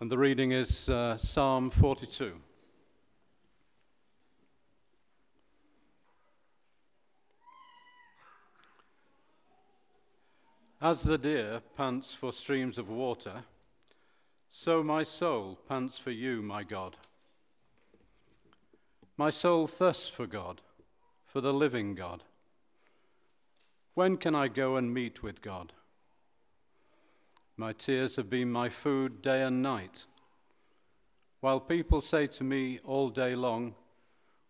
And 0.00 0.10
the 0.10 0.16
reading 0.16 0.50
is 0.50 0.88
uh, 0.88 1.18
Psalm 1.18 1.68
42. 1.68 2.32
As 10.80 11.02
the 11.02 11.18
deer 11.18 11.60
pants 11.76 12.14
for 12.14 12.32
streams 12.32 12.78
of 12.78 12.88
water, 12.88 13.44
so 14.50 14.82
my 14.82 15.02
soul 15.02 15.58
pants 15.68 15.98
for 15.98 16.12
you, 16.12 16.40
my 16.40 16.62
God. 16.62 16.96
My 19.18 19.28
soul 19.28 19.66
thirsts 19.66 20.08
for 20.08 20.26
God, 20.26 20.62
for 21.26 21.42
the 21.42 21.52
living 21.52 21.94
God. 21.94 22.24
When 23.92 24.16
can 24.16 24.34
I 24.34 24.48
go 24.48 24.76
and 24.76 24.94
meet 24.94 25.22
with 25.22 25.42
God? 25.42 25.74
My 27.60 27.74
tears 27.74 28.16
have 28.16 28.30
been 28.30 28.50
my 28.50 28.70
food 28.70 29.20
day 29.20 29.42
and 29.42 29.60
night. 29.60 30.06
While 31.42 31.60
people 31.60 32.00
say 32.00 32.26
to 32.26 32.42
me 32.42 32.80
all 32.86 33.10
day 33.10 33.34
long, 33.34 33.74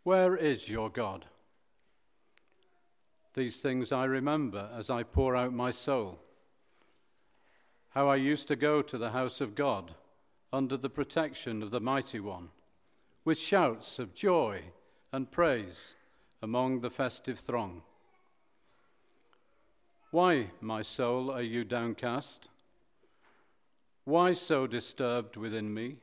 Where 0.04 0.36
is 0.36 0.68
your 0.68 0.88
God? 0.88 1.24
These 3.34 3.58
things 3.58 3.90
I 3.90 4.04
remember 4.04 4.70
as 4.72 4.90
I 4.90 5.02
pour 5.02 5.34
out 5.34 5.52
my 5.52 5.72
soul. 5.72 6.20
How 7.88 8.08
I 8.08 8.14
used 8.14 8.46
to 8.46 8.54
go 8.54 8.80
to 8.80 8.96
the 8.96 9.10
house 9.10 9.40
of 9.40 9.56
God 9.56 9.96
under 10.52 10.76
the 10.76 10.88
protection 10.88 11.64
of 11.64 11.72
the 11.72 11.80
Mighty 11.80 12.20
One, 12.20 12.50
with 13.24 13.40
shouts 13.40 13.98
of 13.98 14.14
joy 14.14 14.66
and 15.12 15.32
praise 15.32 15.96
among 16.40 16.78
the 16.78 16.90
festive 16.90 17.40
throng. 17.40 17.82
Why, 20.12 20.50
my 20.60 20.82
soul, 20.82 21.28
are 21.32 21.42
you 21.42 21.64
downcast? 21.64 22.49
Why 24.10 24.32
so 24.32 24.66
disturbed 24.66 25.36
within 25.36 25.72
me? 25.72 25.98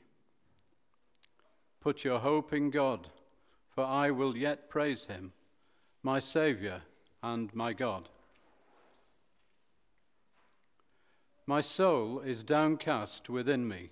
Put 1.81 2.05
your 2.05 2.19
hope 2.19 2.53
in 2.53 2.69
God, 2.69 3.09
for 3.69 3.83
I 3.83 4.11
will 4.11 4.37
yet 4.37 4.69
praise 4.69 5.07
him, 5.07 5.33
my 6.03 6.19
Saviour 6.19 6.83
and 7.21 7.53
my 7.53 7.73
God. 7.73 8.07
My 11.45 11.59
soul 11.59 12.21
is 12.21 12.43
downcast 12.43 13.29
within 13.29 13.67
me. 13.67 13.89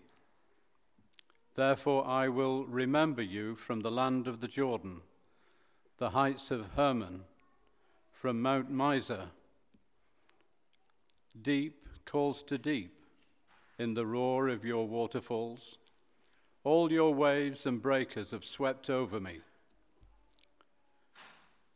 Therefore 1.56 2.08
I 2.08 2.30
will 2.30 2.64
remember 2.64 3.22
you 3.22 3.58
from 3.58 3.82
the 3.82 3.92
land 3.92 4.30
of 4.30 4.40
the 4.40 4.48
Jordan, 4.48 5.02
the 5.98 6.12
heights 6.12 6.52
of 6.52 6.68
Hermon, 6.78 7.26
from 8.14 8.42
Mount 8.42 8.72
Mizar. 8.72 9.32
Deep 11.42 11.86
calls 12.06 12.42
to 12.44 12.58
deep 12.58 13.05
in 13.78 13.94
the 13.94 14.06
roar 14.06 14.48
of 14.48 14.64
your 14.64 14.88
waterfalls. 14.88 15.78
All 16.64 16.92
your 16.92 17.14
waves 17.14 17.66
and 17.66 17.82
breakers 17.82 18.32
have 18.32 18.46
swept 18.46 18.90
over 18.90 19.20
me. 19.20 19.42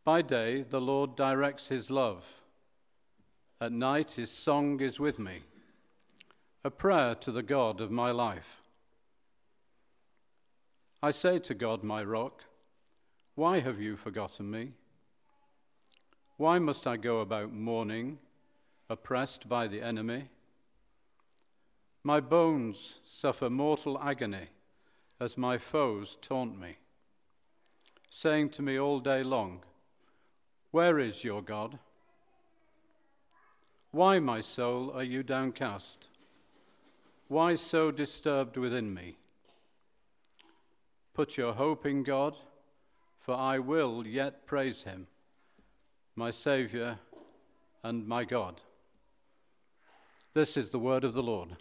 By 0.03 0.22
day, 0.22 0.64
the 0.64 0.81
Lord 0.81 1.16
directs 1.16 1.67
his 1.67 1.91
love. 1.91 2.25
At 3.61 3.72
night, 3.72 4.11
his 4.11 4.31
song 4.31 4.80
is 4.80 5.00
with 5.00 5.19
me, 5.19 5.41
a 6.64 6.72
prayer 6.72 7.14
to 7.16 7.31
the 7.31 7.44
God 7.44 7.81
of 7.81 7.91
my 7.91 8.11
life. 8.11 8.61
I 11.03 11.11
say 11.11 11.39
to 11.39 11.53
God, 11.53 11.84
my 11.84 12.03
rock, 12.03 12.45
why 13.36 13.59
have 13.59 13.80
you 13.80 13.95
forgotten 13.95 14.50
me? 14.50 14.72
Why 16.38 16.58
must 16.58 16.88
I 16.88 16.97
go 16.97 17.19
about 17.19 17.53
mourning, 17.53 18.17
oppressed 18.89 19.47
by 19.47 19.67
the 19.67 19.81
enemy? 19.81 20.30
My 22.03 22.19
bones 22.22 23.00
suffer 23.03 23.50
mortal 23.50 24.00
agony 24.02 24.47
as 25.19 25.38
my 25.38 25.58
foes 25.58 26.17
taunt 26.22 26.59
me, 26.59 26.78
saying 28.09 28.50
to 28.52 28.61
me 28.61 28.80
all 28.80 29.00
day 29.00 29.22
long, 29.22 29.63
Where 30.72 30.97
is 30.97 31.25
your 31.25 31.41
God? 31.41 31.78
Why, 33.91 34.19
my 34.19 34.40
soul, 34.40 34.91
are 34.94 35.03
you 35.03 35.23
downcast? 35.23 36.09
Why 37.28 37.56
so 37.56 37.91
disturbed 37.91 38.56
within 38.56 38.94
me? 38.94 39.18
Put 41.13 41.38
your 41.38 41.53
hope 41.53 41.85
in 41.85 42.03
God, 42.03 42.38
for 43.19 43.35
I 43.35 43.59
will 43.59 44.07
yet 44.07 44.46
praise 44.46 44.84
him, 44.84 45.07
my 46.16 46.31
Saviour 46.31 47.00
and 47.84 48.07
my 48.07 48.23
God. 48.23 48.62
This 50.34 50.56
is 50.56 50.69
the 50.69 50.79
word 50.79 51.03
of 51.03 51.13
the 51.13 51.23
Lord. 51.23 51.57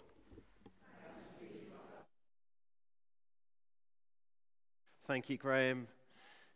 Thank 5.09 5.27
you, 5.27 5.37
Graham. 5.37 5.87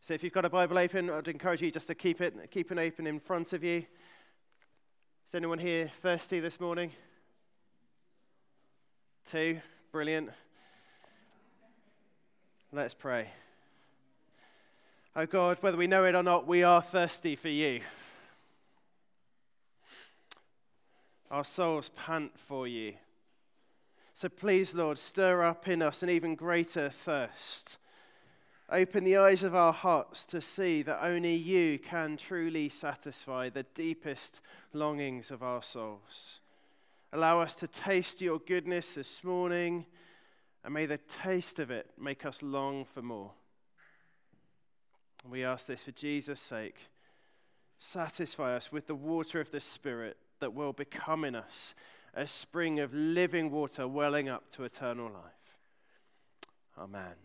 So, 0.01 0.13
if 0.13 0.23
you've 0.23 0.31
got 0.31 0.45
a 0.45 0.49
Bible 0.49 0.77
open, 0.77 1.09
I'd 1.09 1.27
encourage 1.27 1.63
you 1.63 1.71
just 1.71 1.87
to 1.87 1.95
keep 1.95 2.21
it, 2.21 2.51
keep 2.51 2.71
it 2.71 2.77
open 2.77 3.07
in 3.07 3.19
front 3.19 3.51
of 3.51 3.63
you. 3.63 3.77
Is 5.27 5.33
anyone 5.33 5.57
here 5.57 5.89
thirsty 6.03 6.39
this 6.39 6.59
morning? 6.59 6.91
Two, 9.25 9.59
brilliant. 9.91 10.29
Let's 12.71 12.93
pray. 12.93 13.29
Oh 15.15 15.25
God, 15.25 15.57
whether 15.61 15.75
we 15.75 15.87
know 15.87 16.05
it 16.05 16.13
or 16.13 16.21
not, 16.21 16.45
we 16.45 16.61
are 16.61 16.83
thirsty 16.83 17.35
for 17.35 17.49
you. 17.49 17.81
Our 21.31 21.43
souls 21.43 21.89
pant 21.95 22.33
for 22.37 22.67
you. 22.67 22.93
So 24.13 24.29
please, 24.29 24.75
Lord, 24.75 24.99
stir 24.99 25.41
up 25.41 25.67
in 25.67 25.81
us 25.81 26.03
an 26.03 26.11
even 26.11 26.35
greater 26.35 26.91
thirst 26.91 27.77
Open 28.73 29.03
the 29.03 29.17
eyes 29.17 29.43
of 29.43 29.53
our 29.53 29.71
hearts 29.71 30.25
to 30.25 30.41
see 30.41 30.81
that 30.81 31.03
only 31.03 31.35
you 31.35 31.77
can 31.77 32.17
truly 32.17 32.69
satisfy 32.69 33.47
the 33.47 33.67
deepest 33.75 34.41
longings 34.73 35.29
of 35.29 35.43
our 35.43 35.61
souls. 35.61 36.39
Allow 37.11 37.39
us 37.39 37.53
to 37.57 37.67
taste 37.67 38.19
your 38.19 38.39
goodness 38.39 38.95
this 38.95 39.23
morning, 39.23 39.85
and 40.63 40.73
may 40.73 40.87
the 40.87 40.97
taste 41.21 41.59
of 41.59 41.69
it 41.69 41.91
make 42.01 42.25
us 42.25 42.41
long 42.41 42.83
for 42.83 43.03
more. 43.03 43.33
We 45.29 45.43
ask 45.43 45.67
this 45.67 45.83
for 45.83 45.91
Jesus' 45.91 46.39
sake. 46.39 46.77
Satisfy 47.77 48.55
us 48.55 48.71
with 48.71 48.87
the 48.87 48.95
water 48.95 49.39
of 49.39 49.51
the 49.51 49.59
Spirit 49.59 50.17
that 50.39 50.55
will 50.55 50.73
become 50.73 51.25
in 51.25 51.35
us 51.35 51.75
a 52.15 52.25
spring 52.25 52.79
of 52.79 52.91
living 52.91 53.51
water 53.51 53.87
welling 53.87 54.29
up 54.29 54.49
to 54.53 54.63
eternal 54.63 55.11
life. 55.11 55.59
Amen. 56.75 57.22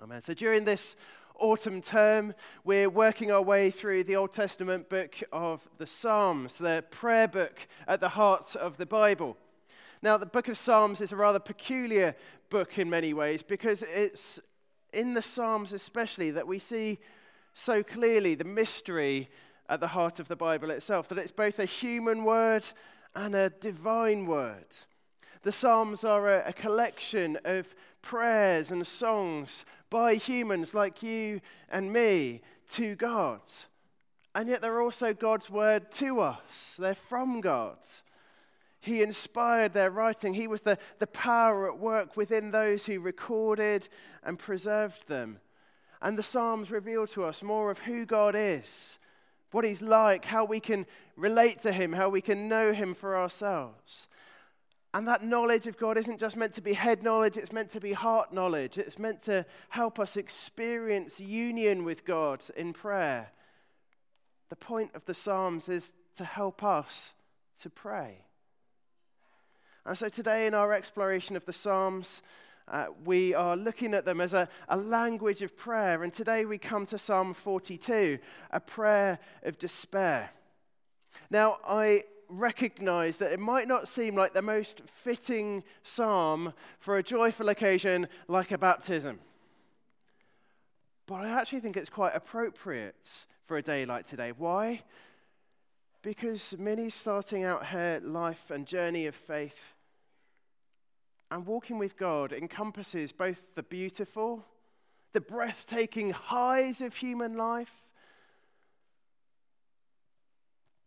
Amen. 0.00 0.20
So 0.20 0.32
during 0.32 0.64
this 0.64 0.94
autumn 1.40 1.82
term, 1.82 2.32
we're 2.62 2.88
working 2.88 3.32
our 3.32 3.42
way 3.42 3.68
through 3.68 4.04
the 4.04 4.14
Old 4.14 4.32
Testament 4.32 4.88
book 4.88 5.16
of 5.32 5.68
the 5.78 5.88
Psalms, 5.88 6.56
the 6.56 6.84
prayer 6.92 7.26
book 7.26 7.66
at 7.88 7.98
the 7.98 8.10
heart 8.10 8.54
of 8.54 8.76
the 8.76 8.86
Bible. 8.86 9.36
Now, 10.00 10.16
the 10.16 10.24
book 10.24 10.46
of 10.46 10.56
Psalms 10.56 11.00
is 11.00 11.10
a 11.10 11.16
rather 11.16 11.40
peculiar 11.40 12.14
book 12.48 12.78
in 12.78 12.88
many 12.88 13.12
ways 13.12 13.42
because 13.42 13.82
it's 13.82 14.38
in 14.92 15.14
the 15.14 15.22
Psalms, 15.22 15.72
especially, 15.72 16.30
that 16.30 16.46
we 16.46 16.60
see 16.60 17.00
so 17.52 17.82
clearly 17.82 18.36
the 18.36 18.44
mystery 18.44 19.28
at 19.68 19.80
the 19.80 19.88
heart 19.88 20.20
of 20.20 20.28
the 20.28 20.36
Bible 20.36 20.70
itself, 20.70 21.08
that 21.08 21.18
it's 21.18 21.32
both 21.32 21.58
a 21.58 21.64
human 21.64 22.22
word 22.22 22.64
and 23.16 23.34
a 23.34 23.50
divine 23.50 24.26
word. 24.26 24.76
The 25.42 25.50
Psalms 25.50 26.04
are 26.04 26.28
a, 26.28 26.50
a 26.50 26.52
collection 26.52 27.36
of 27.44 27.74
prayers 28.08 28.70
and 28.70 28.86
songs 28.86 29.66
by 29.90 30.14
humans 30.14 30.72
like 30.72 31.02
you 31.02 31.42
and 31.68 31.92
me 31.92 32.40
to 32.70 32.94
God. 32.94 33.42
And 34.34 34.48
yet 34.48 34.62
they're 34.62 34.80
also 34.80 35.12
God's 35.12 35.50
word 35.50 35.92
to 35.92 36.20
us, 36.20 36.74
they're 36.78 36.94
from 36.94 37.42
God. 37.42 37.76
He 38.80 39.02
inspired 39.02 39.74
their 39.74 39.90
writing. 39.90 40.32
He 40.32 40.46
was 40.46 40.62
the, 40.62 40.78
the 41.00 41.08
power 41.08 41.70
at 41.70 41.78
work 41.78 42.16
within 42.16 42.50
those 42.50 42.86
who 42.86 43.00
recorded 43.00 43.88
and 44.22 44.38
preserved 44.38 45.06
them. 45.08 45.40
And 46.00 46.16
the 46.16 46.22
Psalms 46.22 46.70
reveal 46.70 47.06
to 47.08 47.24
us 47.24 47.42
more 47.42 47.70
of 47.70 47.80
who 47.80 48.06
God 48.06 48.34
is, 48.34 48.98
what 49.50 49.66
He's 49.66 49.82
like, 49.82 50.24
how 50.24 50.46
we 50.46 50.60
can 50.60 50.86
relate 51.16 51.60
to 51.62 51.72
Him, 51.72 51.92
how 51.92 52.08
we 52.08 52.22
can 52.22 52.48
know 52.48 52.72
Him 52.72 52.94
for 52.94 53.18
ourselves. 53.18 54.08
And 54.94 55.06
that 55.06 55.22
knowledge 55.22 55.66
of 55.66 55.76
God 55.76 55.98
isn't 55.98 56.18
just 56.18 56.36
meant 56.36 56.54
to 56.54 56.62
be 56.62 56.72
head 56.72 57.02
knowledge, 57.02 57.36
it's 57.36 57.52
meant 57.52 57.70
to 57.72 57.80
be 57.80 57.92
heart 57.92 58.32
knowledge. 58.32 58.78
It's 58.78 58.98
meant 58.98 59.22
to 59.22 59.44
help 59.68 59.98
us 59.98 60.16
experience 60.16 61.20
union 61.20 61.84
with 61.84 62.04
God 62.04 62.42
in 62.56 62.72
prayer. 62.72 63.30
The 64.48 64.56
point 64.56 64.94
of 64.94 65.04
the 65.04 65.14
Psalms 65.14 65.68
is 65.68 65.92
to 66.16 66.24
help 66.24 66.64
us 66.64 67.12
to 67.62 67.70
pray. 67.70 68.24
And 69.84 69.96
so 69.96 70.08
today, 70.08 70.46
in 70.46 70.54
our 70.54 70.72
exploration 70.72 71.36
of 71.36 71.44
the 71.44 71.52
Psalms, 71.52 72.22
uh, 72.66 72.86
we 73.04 73.34
are 73.34 73.56
looking 73.56 73.94
at 73.94 74.04
them 74.04 74.20
as 74.20 74.32
a, 74.32 74.48
a 74.68 74.76
language 74.76 75.42
of 75.42 75.56
prayer. 75.56 76.02
And 76.02 76.12
today 76.12 76.44
we 76.44 76.58
come 76.58 76.86
to 76.86 76.98
Psalm 76.98 77.34
42, 77.34 78.18
a 78.50 78.60
prayer 78.60 79.18
of 79.42 79.58
despair. 79.58 80.30
Now, 81.30 81.58
I 81.66 82.04
recognize 82.28 83.16
that 83.18 83.32
it 83.32 83.40
might 83.40 83.68
not 83.68 83.88
seem 83.88 84.14
like 84.14 84.34
the 84.34 84.42
most 84.42 84.82
fitting 84.86 85.64
psalm 85.82 86.52
for 86.78 86.96
a 86.96 87.02
joyful 87.02 87.48
occasion 87.48 88.08
like 88.28 88.52
a 88.52 88.58
baptism. 88.58 89.18
But 91.06 91.24
I 91.24 91.28
actually 91.28 91.60
think 91.60 91.76
it's 91.76 91.88
quite 91.88 92.14
appropriate 92.14 93.08
for 93.46 93.56
a 93.56 93.62
day 93.62 93.86
like 93.86 94.06
today. 94.06 94.32
Why? 94.36 94.82
Because 96.02 96.54
Minnie's 96.58 96.94
starting 96.94 97.44
out 97.44 97.66
her 97.66 98.00
life 98.04 98.50
and 98.50 98.66
journey 98.66 99.06
of 99.06 99.14
faith. 99.14 99.74
And 101.30 101.46
walking 101.46 101.78
with 101.78 101.96
God 101.96 102.32
encompasses 102.32 103.12
both 103.12 103.42
the 103.54 103.62
beautiful, 103.62 104.44
the 105.12 105.20
breathtaking 105.20 106.10
highs 106.10 106.80
of 106.80 106.94
human 106.94 107.36
life, 107.36 107.87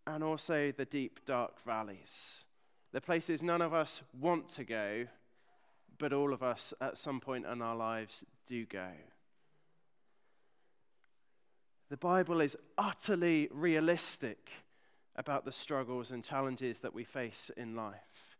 and 0.07 0.23
also 0.23 0.71
the 0.71 0.85
deep, 0.85 1.19
dark 1.25 1.63
valleys. 1.65 2.43
The 2.91 3.01
places 3.01 3.41
none 3.41 3.61
of 3.61 3.73
us 3.73 4.01
want 4.19 4.49
to 4.55 4.63
go, 4.63 5.07
but 5.97 6.13
all 6.13 6.33
of 6.33 6.43
us 6.43 6.73
at 6.81 6.97
some 6.97 7.19
point 7.19 7.45
in 7.45 7.61
our 7.61 7.75
lives 7.75 8.25
do 8.47 8.65
go. 8.65 8.89
The 11.89 11.97
Bible 11.97 12.41
is 12.41 12.57
utterly 12.77 13.49
realistic 13.51 14.49
about 15.17 15.45
the 15.45 15.51
struggles 15.51 16.11
and 16.11 16.23
challenges 16.23 16.79
that 16.79 16.93
we 16.93 17.03
face 17.03 17.51
in 17.57 17.75
life. 17.75 18.37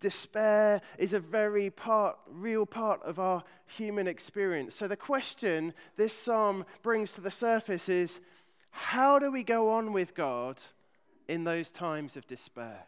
Despair 0.00 0.80
is 0.96 1.12
a 1.12 1.20
very 1.20 1.70
part, 1.70 2.16
real 2.28 2.66
part 2.66 3.02
of 3.02 3.18
our 3.18 3.42
human 3.66 4.06
experience. 4.06 4.74
So, 4.74 4.86
the 4.86 4.96
question 4.96 5.74
this 5.96 6.14
psalm 6.14 6.64
brings 6.82 7.10
to 7.12 7.20
the 7.20 7.30
surface 7.30 7.88
is 7.88 8.20
how 8.70 9.18
do 9.18 9.30
we 9.30 9.42
go 9.42 9.70
on 9.70 9.92
with 9.92 10.14
God 10.14 10.60
in 11.28 11.44
those 11.44 11.70
times 11.70 12.16
of 12.16 12.26
despair? 12.26 12.86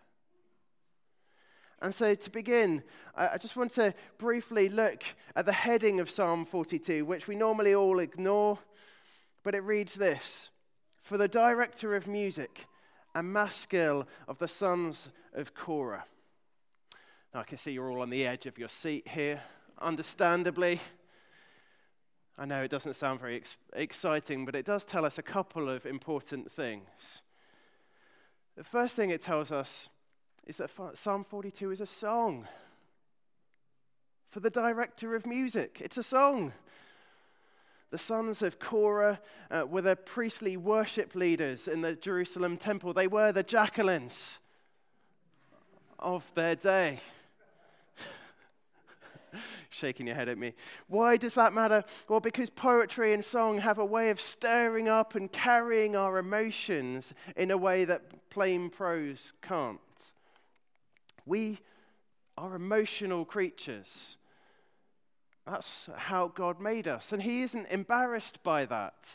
And 1.82 1.94
so, 1.94 2.14
to 2.14 2.30
begin, 2.30 2.82
I 3.16 3.38
just 3.38 3.56
want 3.56 3.72
to 3.74 3.94
briefly 4.18 4.68
look 4.68 5.02
at 5.34 5.46
the 5.46 5.52
heading 5.52 5.98
of 5.98 6.10
Psalm 6.10 6.44
42, 6.44 7.06
which 7.06 7.26
we 7.26 7.34
normally 7.34 7.74
all 7.74 8.00
ignore, 8.00 8.58
but 9.42 9.54
it 9.54 9.60
reads 9.60 9.94
this 9.94 10.50
For 11.00 11.16
the 11.16 11.28
director 11.28 11.96
of 11.96 12.06
music, 12.06 12.66
a 13.14 13.22
maskil 13.22 14.06
of 14.28 14.38
the 14.38 14.48
sons 14.48 15.08
of 15.34 15.54
Korah. 15.54 16.04
Now, 17.32 17.40
I 17.40 17.44
can 17.44 17.56
see 17.56 17.72
you're 17.72 17.90
all 17.90 18.02
on 18.02 18.10
the 18.10 18.26
edge 18.26 18.44
of 18.44 18.58
your 18.58 18.68
seat 18.68 19.08
here, 19.08 19.40
understandably. 19.80 20.80
I 22.36 22.44
know 22.44 22.62
it 22.62 22.70
doesn't 22.70 22.96
sound 22.96 23.20
very 23.20 23.36
ex- 23.36 23.56
exciting, 23.72 24.44
but 24.44 24.54
it 24.54 24.66
does 24.66 24.84
tell 24.84 25.04
us 25.04 25.16
a 25.16 25.22
couple 25.22 25.68
of 25.68 25.86
important 25.86 26.52
things. 26.52 27.22
The 28.60 28.64
first 28.64 28.94
thing 28.94 29.08
it 29.08 29.22
tells 29.22 29.50
us 29.50 29.88
is 30.46 30.58
that 30.58 30.68
Psalm 30.92 31.24
42 31.24 31.70
is 31.70 31.80
a 31.80 31.86
song 31.86 32.46
for 34.28 34.40
the 34.40 34.50
director 34.50 35.14
of 35.14 35.24
music. 35.24 35.78
It's 35.80 35.96
a 35.96 36.02
song. 36.02 36.52
The 37.90 37.96
sons 37.96 38.42
of 38.42 38.58
Korah 38.58 39.18
uh, 39.50 39.64
were 39.66 39.80
the 39.80 39.96
priestly 39.96 40.58
worship 40.58 41.14
leaders 41.14 41.68
in 41.68 41.80
the 41.80 41.94
Jerusalem 41.94 42.58
temple. 42.58 42.92
They 42.92 43.06
were 43.06 43.32
the 43.32 43.42
Jacquelines 43.42 44.36
of 45.98 46.30
their 46.34 46.54
day. 46.54 47.00
Shaking 49.70 50.08
your 50.08 50.16
head 50.16 50.28
at 50.28 50.36
me. 50.36 50.52
Why 50.88 51.16
does 51.16 51.34
that 51.34 51.52
matter? 51.52 51.84
Well, 52.08 52.18
because 52.18 52.50
poetry 52.50 53.14
and 53.14 53.24
song 53.24 53.58
have 53.58 53.78
a 53.78 53.84
way 53.84 54.10
of 54.10 54.20
stirring 54.20 54.88
up 54.88 55.14
and 55.14 55.30
carrying 55.30 55.94
our 55.94 56.18
emotions 56.18 57.14
in 57.36 57.52
a 57.52 57.56
way 57.56 57.84
that 57.84 58.28
plain 58.30 58.68
prose 58.68 59.32
can't. 59.42 59.78
We 61.24 61.60
are 62.36 62.56
emotional 62.56 63.24
creatures. 63.24 64.16
That's 65.46 65.88
how 65.96 66.28
God 66.28 66.60
made 66.60 66.88
us. 66.88 67.12
And 67.12 67.22
He 67.22 67.42
isn't 67.42 67.68
embarrassed 67.70 68.42
by 68.42 68.66
that. 68.66 69.14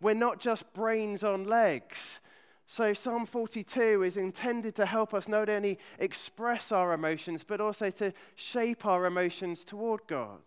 We're 0.00 0.14
not 0.14 0.40
just 0.40 0.72
brains 0.72 1.22
on 1.22 1.44
legs. 1.44 2.20
So, 2.70 2.92
Psalm 2.92 3.24
42 3.24 4.02
is 4.02 4.18
intended 4.18 4.76
to 4.76 4.84
help 4.84 5.14
us 5.14 5.26
not 5.26 5.48
only 5.48 5.78
express 5.98 6.70
our 6.70 6.92
emotions, 6.92 7.42
but 7.42 7.62
also 7.62 7.90
to 7.92 8.12
shape 8.34 8.84
our 8.84 9.06
emotions 9.06 9.64
toward 9.64 10.00
God. 10.06 10.42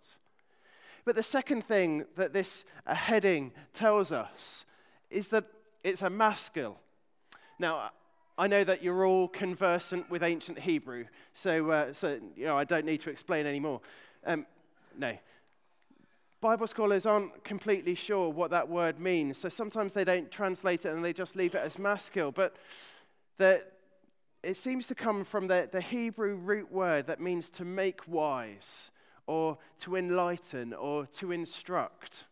But 1.03 1.15
the 1.15 1.23
second 1.23 1.65
thing 1.65 2.05
that 2.17 2.31
this 2.31 2.63
uh, 2.85 2.93
heading 2.93 3.51
tells 3.73 4.11
us 4.11 4.67
is 5.09 5.29
that 5.29 5.45
it's 5.83 6.03
a 6.03 6.11
maskil. 6.11 6.77
Now, 7.57 7.89
I 8.37 8.45
know 8.45 8.63
that 8.65 8.83
you're 8.83 9.03
all 9.03 9.27
conversant 9.27 10.07
with 10.11 10.21
ancient 10.21 10.59
Hebrew, 10.59 11.05
so, 11.33 11.71
uh, 11.71 11.91
so 11.91 12.19
you 12.35 12.45
know, 12.45 12.55
I 12.55 12.65
don't 12.65 12.85
need 12.85 12.99
to 13.01 13.09
explain 13.09 13.47
anymore. 13.47 13.81
Um, 14.27 14.45
no. 14.95 15.17
Bible 16.41 16.65
scholars 16.65 17.05
aren't 17.05 17.43
completely 17.43 17.93
sure 17.93 18.29
what 18.29 18.49
that 18.49 18.67
word 18.67 18.99
means, 18.99 19.37
so 19.37 19.47
sometimes 19.47 19.93
they 19.93 20.03
don't 20.03 20.31
translate 20.31 20.85
it 20.85 20.89
and 20.89 21.05
they 21.05 21.13
just 21.13 21.35
leave 21.35 21.53
it 21.53 21.59
as 21.59 21.77
maskil. 21.77 22.31
But 22.31 22.55
the, 23.37 23.63
it 24.41 24.57
seems 24.57 24.87
to 24.87 24.95
come 24.95 25.23
from 25.23 25.47
the, 25.47 25.69
the 25.71 25.81
Hebrew 25.81 26.37
root 26.37 26.71
word 26.71 27.05
that 27.07 27.21
means 27.21 27.51
to 27.51 27.65
make 27.65 28.07
wise, 28.07 28.89
or 29.27 29.59
to 29.81 29.95
enlighten, 29.95 30.73
or 30.73 31.05
to 31.05 31.31
instruct. 31.31 32.25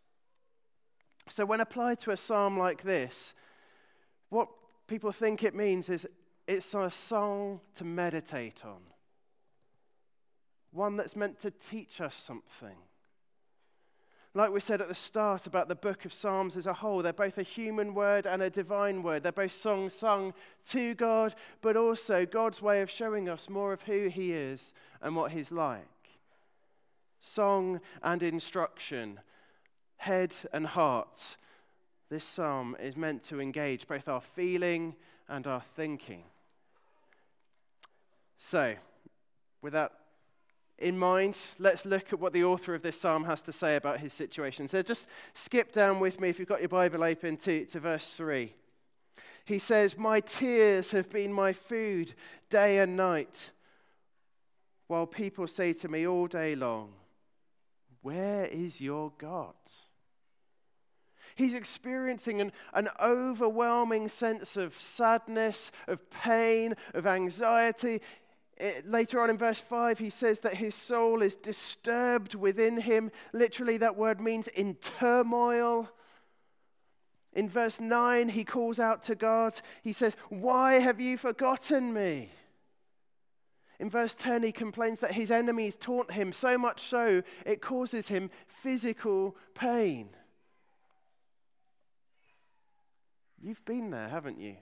So, 1.29 1.45
when 1.45 1.61
applied 1.61 2.00
to 2.00 2.11
a 2.11 2.17
psalm 2.17 2.57
like 2.57 2.81
this, 2.81 3.35
what 4.29 4.50
people 4.88 5.11
think 5.11 5.44
it 5.44 5.53
means 5.53 5.88
is 5.88 6.07
it's 6.47 6.73
a 6.73 6.89
song 6.89 7.61
to 7.75 7.85
meditate 7.85 8.65
on 8.65 8.81
one 10.71 10.97
that's 10.97 11.15
meant 11.15 11.39
to 11.41 11.51
teach 11.51 12.01
us 12.01 12.15
something. 12.15 12.75
Like 14.36 14.52
we 14.52 14.60
said 14.60 14.80
at 14.80 14.88
the 14.88 14.96
start 14.96 15.48
about 15.48 15.68
the 15.68 15.76
book 15.76 16.06
of 16.06 16.14
Psalms 16.14 16.56
as 16.56 16.68
a 16.68 16.74
whole, 16.74 17.02
they're 17.02 17.14
both 17.14 17.40
a 17.40 17.44
human 17.44 17.96
word 17.96 18.28
and 18.28 18.44
a 18.44 18.50
divine 18.50 19.02
word. 19.02 19.24
They're 19.24 19.31
both 19.31 19.52
songs 19.52 19.94
sung 19.94 20.36
to 20.70 20.94
God, 20.94 21.34
but 21.62 21.76
also 21.76 22.26
God's 22.28 22.62
way 22.62 22.81
of 22.81 22.92
showing 22.92 23.28
us 23.28 23.50
more 23.50 23.74
of 23.74 23.81
who 23.81 24.08
He 24.08 24.31
is 24.34 24.74
and 25.02 25.16
what 25.16 25.31
He's 25.31 25.52
like. 25.52 25.81
Song 27.20 27.81
and 28.04 28.22
instruction, 28.22 29.20
head 29.98 30.34
and 30.54 30.68
heart. 30.68 31.36
This 32.10 32.24
psalm 32.24 32.78
is 32.80 32.96
meant 32.96 33.24
to 33.26 33.42
engage 33.42 33.88
both 33.88 34.08
our 34.08 34.22
feeling 34.22 34.96
and 35.28 35.48
our 35.48 35.64
thinking. 35.76 36.24
So, 38.38 38.76
without 39.64 39.92
in 40.81 40.98
mind, 40.98 41.38
let's 41.57 41.86
look 41.86 42.14
at 42.14 42.19
what 42.19 42.33
the 42.33 42.44
author 42.44 42.74
of 42.74 42.81
this 42.81 43.00
psalm 43.00 43.24
has 43.26 43.42
to 43.44 43.54
say 43.54 43.76
about 43.76 44.00
his 44.00 44.14
situation. 44.14 44.68
So 44.68 44.81
just 44.81 45.06
skip 45.33 45.71
down 45.71 46.00
with 46.00 46.19
me, 46.19 46.30
if 46.30 46.40
you've 46.40 46.48
got 46.48 46.62
your 46.62 46.69
Bible 46.69 47.04
open, 47.04 47.38
to, 47.38 47.66
to 47.66 47.80
verse 47.80 48.14
3. 48.14 48.54
He 49.45 49.59
says, 49.59 49.98
My 49.98 50.19
tears 50.19 50.92
have 50.92 51.09
been 51.09 51.33
my 51.33 51.54
food 51.54 52.14
day 52.50 52.80
and 52.80 52.95
night, 52.95 53.52
while 54.88 55.07
people 55.07 55.48
say 55.48 55.74
to 55.74 55.88
me 55.88 56.07
all 56.07 56.28
day 56.28 56.56
long, 56.56 56.94
Where 58.02 58.45
is 58.45 58.80
your 58.80 59.12
God? 59.18 59.54
He's 61.36 61.54
experiencing 61.54 62.42
an, 62.42 62.52
an 62.74 62.90
overwhelming 63.02 64.09
sense 64.09 64.57
of 64.57 64.80
sadness, 64.80 65.71
of 65.88 66.09
pain, 66.09 66.76
of 66.94 67.07
anxiety. 67.07 68.02
Later 68.83 69.21
on 69.21 69.30
in 69.30 69.37
verse 69.37 69.59
5, 69.59 69.99
he 69.99 70.09
says 70.09 70.39
that 70.39 70.56
his 70.56 70.75
soul 70.75 71.21
is 71.21 71.35
disturbed 71.35 72.35
within 72.35 72.81
him. 72.81 73.09
Literally, 73.31 73.78
that 73.78 73.95
word 73.95 74.19
means 74.19 74.47
in 74.47 74.75
turmoil. 74.75 75.89
In 77.31 77.49
verse 77.49 77.80
9, 77.80 78.30
he 78.30 78.44
calls 78.44 78.78
out 78.78 79.04
to 79.04 79.16
God. 79.16 79.54
He 79.81 79.94
says, 79.94 80.18
Why 80.28 80.73
have 80.73 80.99
you 80.99 81.18
forgotten 81.18 81.94
me? 81.94 82.31
In 83.80 83.89
verse 83.89 84.13
10, 84.16 84.44
he 84.44 84.51
complains 84.51 84.99
that 84.99 85.13
his 85.13 85.31
enemies 85.31 85.78
taunt 85.78 86.11
him, 86.11 86.33
so 86.33 86.57
much 86.57 86.81
so 86.81 87.23
it 87.45 87.61
causes 87.61 88.09
him 88.09 88.30
physical 88.45 89.37
pain. 89.54 90.09
You've 93.42 93.63
been 93.63 93.89
there, 93.89 94.09
haven't 94.09 94.42
you? 94.42 94.57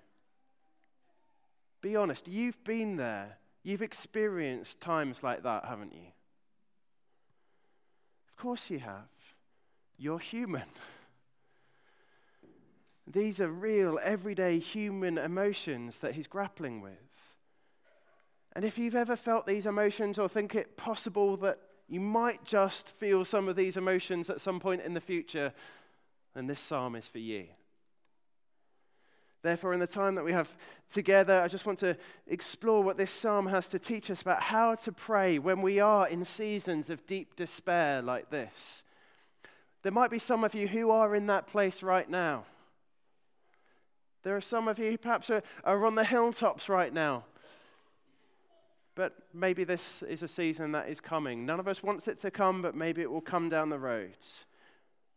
Be 1.81 1.95
honest, 1.95 2.27
you've 2.27 2.63
been 2.63 2.95
there. 2.97 3.37
You've 3.63 3.81
experienced 3.81 4.79
times 4.79 5.23
like 5.23 5.43
that, 5.43 5.65
haven't 5.65 5.93
you? 5.93 6.07
Of 8.29 8.37
course 8.37 8.69
you 8.69 8.79
have. 8.79 9.09
You're 9.97 10.19
human. 10.19 10.63
These 13.07 13.39
are 13.39 13.49
real, 13.49 13.99
everyday 14.03 14.59
human 14.59 15.17
emotions 15.17 15.97
that 16.01 16.13
he's 16.13 16.27
grappling 16.27 16.81
with. 16.81 16.91
And 18.55 18.65
if 18.65 18.77
you've 18.77 18.95
ever 18.95 19.15
felt 19.15 19.45
these 19.45 19.65
emotions 19.65 20.17
or 20.17 20.27
think 20.27 20.55
it 20.55 20.77
possible 20.77 21.37
that 21.37 21.59
you 21.87 21.99
might 21.99 22.43
just 22.43 22.93
feel 22.97 23.23
some 23.23 23.47
of 23.47 23.55
these 23.55 23.77
emotions 23.77 24.29
at 24.29 24.41
some 24.41 24.59
point 24.59 24.81
in 24.81 24.93
the 24.93 24.99
future, 24.99 25.53
then 26.35 26.47
this 26.47 26.59
psalm 26.59 26.95
is 26.95 27.07
for 27.07 27.19
you. 27.19 27.45
Therefore, 29.43 29.73
in 29.73 29.79
the 29.79 29.87
time 29.87 30.15
that 30.15 30.25
we 30.25 30.31
have 30.31 30.55
together, 30.91 31.41
I 31.41 31.47
just 31.47 31.65
want 31.65 31.79
to 31.79 31.95
explore 32.27 32.83
what 32.83 32.97
this 32.97 33.11
psalm 33.11 33.47
has 33.47 33.69
to 33.69 33.79
teach 33.79 34.09
us 34.09 34.21
about 34.21 34.41
how 34.41 34.75
to 34.75 34.91
pray 34.91 35.39
when 35.39 35.61
we 35.61 35.79
are 35.79 36.07
in 36.07 36.25
seasons 36.25 36.89
of 36.89 37.05
deep 37.05 37.35
despair 37.35 38.01
like 38.01 38.29
this. 38.29 38.83
There 39.83 39.91
might 39.91 40.11
be 40.11 40.19
some 40.19 40.43
of 40.43 40.55
you 40.55 40.67
who 40.67 40.89
are 40.89 41.15
in 41.15 41.27
that 41.27 41.47
place 41.47 41.83
right 41.83 42.09
now. 42.09 42.45
There 44.23 44.35
are 44.35 44.41
some 44.41 44.67
of 44.67 44.79
you 44.79 44.91
who 44.91 44.97
perhaps 44.97 45.29
are, 45.29 45.43
are 45.63 45.85
on 45.85 45.95
the 45.95 46.03
hilltops 46.03 46.67
right 46.67 46.91
now. 46.91 47.23
But 48.95 49.13
maybe 49.31 49.63
this 49.63 50.03
is 50.03 50.23
a 50.23 50.27
season 50.27 50.71
that 50.71 50.89
is 50.89 50.99
coming. 50.99 51.45
None 51.45 51.59
of 51.59 51.67
us 51.67 51.83
wants 51.83 52.07
it 52.07 52.19
to 52.21 52.31
come, 52.31 52.63
but 52.63 52.75
maybe 52.75 53.03
it 53.03 53.11
will 53.11 53.21
come 53.21 53.47
down 53.47 53.69
the 53.69 53.79
road. 53.79 54.17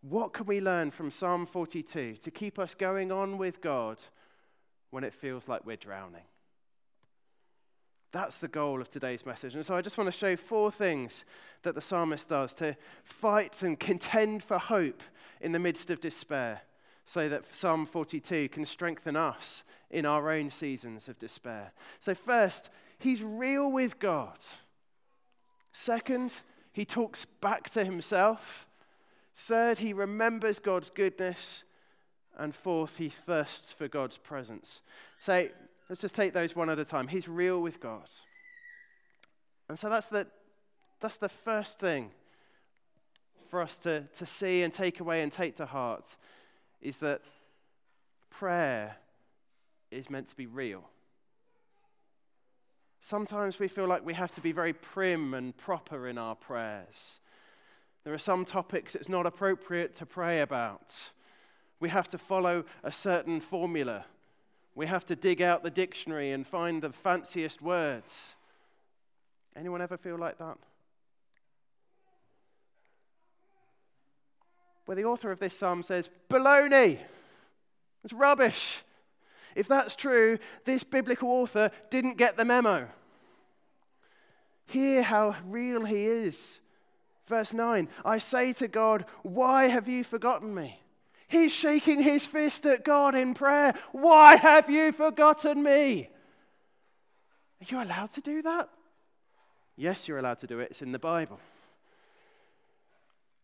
What 0.02 0.33
can 0.33 0.47
we 0.47 0.61
learn 0.61 0.90
from 0.90 1.11
Psalm 1.11 1.47
42 1.47 2.16
to 2.23 2.30
keep 2.30 2.59
us 2.59 2.75
going 2.75 3.12
on 3.12 3.37
with 3.37 3.61
God 3.61 3.99
when 4.90 5.04
it 5.04 5.12
feels 5.12 5.47
like 5.47 5.66
we're 5.66 5.76
drowning? 5.76 6.23
That's 8.12 8.38
the 8.38 8.49
goal 8.49 8.80
of 8.80 8.90
today's 8.90 9.25
message. 9.25 9.54
And 9.54 9.64
so 9.64 9.75
I 9.75 9.83
just 9.83 9.97
want 9.97 10.09
to 10.09 10.19
show 10.19 10.37
four 10.37 10.73
things 10.73 11.25
that 11.62 11.75
the 11.75 11.80
psalmist 11.80 12.28
does 12.28 12.54
to 12.54 12.76
fight 13.04 13.62
and 13.62 13.78
contend 13.78 14.42
for 14.42 14.59
hope 14.59 15.02
in 15.40 15.52
the 15.52 15.59
midst 15.59 15.90
of 15.90 16.00
despair, 16.00 16.62
so 17.04 17.28
that 17.28 17.54
Psalm 17.54 17.87
42 17.87 18.49
can 18.49 18.66
strengthen 18.66 19.16
us 19.16 19.62
in 19.90 20.07
our 20.07 20.30
own 20.30 20.50
seasons 20.50 21.09
of 21.09 21.19
despair. 21.19 21.73
So, 21.99 22.14
first, 22.14 22.71
he's 22.99 23.23
real 23.23 23.71
with 23.71 23.99
God. 23.99 24.38
Second, 25.73 26.33
he 26.73 26.85
talks 26.85 27.26
back 27.40 27.71
to 27.71 27.85
himself. 27.85 28.66
Third, 29.34 29.78
he 29.78 29.92
remembers 29.92 30.58
God's 30.58 30.90
goodness. 30.90 31.64
And 32.38 32.54
fourth, 32.54 32.96
he 32.96 33.08
thirsts 33.10 33.72
for 33.72 33.88
God's 33.88 34.16
presence. 34.16 34.82
So 35.18 35.49
let's 35.88 36.00
just 36.00 36.14
take 36.14 36.32
those 36.32 36.56
one 36.56 36.70
at 36.70 36.78
a 36.78 36.84
time. 36.84 37.08
He's 37.08 37.28
real 37.28 37.60
with 37.60 37.80
God. 37.80 38.08
And 39.68 39.78
so 39.78 39.90
that's 39.90 40.06
the, 40.06 40.26
that's 41.00 41.16
the 41.16 41.28
first 41.28 41.78
thing 41.78 42.10
for 43.49 43.60
us 43.60 43.76
to, 43.78 44.04
to 44.16 44.26
see 44.26 44.62
and 44.62 44.72
take 44.72 45.00
away 45.00 45.22
and 45.22 45.30
take 45.30 45.56
to 45.56 45.66
heart 45.66 46.16
is 46.80 46.99
that 46.99 47.20
prayer 48.30 48.96
is 49.90 50.08
meant 50.08 50.28
to 50.28 50.37
be 50.37 50.46
real. 50.46 50.88
Sometimes 53.00 53.58
we 53.58 53.66
feel 53.68 53.87
like 53.87 54.04
we 54.04 54.14
have 54.14 54.32
to 54.32 54.40
be 54.40 54.52
very 54.52 54.72
prim 54.72 55.34
and 55.34 55.56
proper 55.56 56.06
in 56.06 56.16
our 56.16 56.37
prayers. 56.37 57.20
There 58.04 58.14
are 58.14 58.19
some 58.19 58.45
topics 58.45 58.95
it's 58.95 59.09
not 59.09 59.26
appropriate 59.26 59.95
to 59.97 60.07
pray 60.07 60.40
about. 60.40 60.95
We 61.80 61.88
have 61.88 62.09
to 62.11 62.19
follow 62.19 62.64
a 62.83 62.92
certain 62.92 63.40
formula. 63.40 64.04
We 64.75 64.87
have 64.87 65.04
to 65.07 65.16
dig 65.16 65.42
out 65.42 65.62
the 65.62 65.71
dictionary 65.71 66.33
and 66.33 66.47
find 66.47 66.80
the 66.80 66.90
fanciest 66.90 67.61
words. 67.61 68.35
Anyone 69.57 69.83
ever 69.83 69.97
feel 69.97 70.16
like 70.16 70.38
that? 70.38 70.57
Where 74.87 74.97
the 74.97 75.04
author 75.04 75.30
of 75.30 75.38
this 75.38 75.57
psalm 75.57 75.83
says, 75.83 76.09
baloney, 76.28 76.99
it's 78.02 78.12
rubbish. 78.12 78.83
If 79.54 79.69
that's 79.69 79.97
true, 79.97 80.38
this 80.64 80.85
biblical 80.85 81.28
author 81.28 81.71
didn't 81.90 82.16
get 82.16 82.37
the 82.37 82.45
memo. 82.45 82.88
Hear 84.66 85.02
how 85.02 85.37
real 85.45 85.85
he 85.85 86.07
is. 86.07 86.61
Verse 87.30 87.52
9 87.52 87.88
I 88.04 88.18
say 88.18 88.52
to 88.54 88.66
God, 88.66 89.06
Why 89.22 89.68
have 89.68 89.87
you 89.88 90.02
forgotten 90.02 90.52
me? 90.52 90.80
He's 91.28 91.52
shaking 91.52 92.02
his 92.02 92.26
fist 92.26 92.66
at 92.66 92.84
God 92.84 93.14
in 93.14 93.34
prayer. 93.34 93.72
Why 93.92 94.34
have 94.34 94.68
you 94.68 94.90
forgotten 94.90 95.62
me? 95.62 96.10
Are 97.60 97.66
you 97.68 97.80
allowed 97.80 98.12
to 98.14 98.20
do 98.20 98.42
that? 98.42 98.68
Yes, 99.76 100.08
you're 100.08 100.18
allowed 100.18 100.40
to 100.40 100.49
do 100.49 100.58
it. 100.58 100.72
It's 100.72 100.82
in 100.82 100.90
the 100.90 100.99
Bible. 100.99 101.38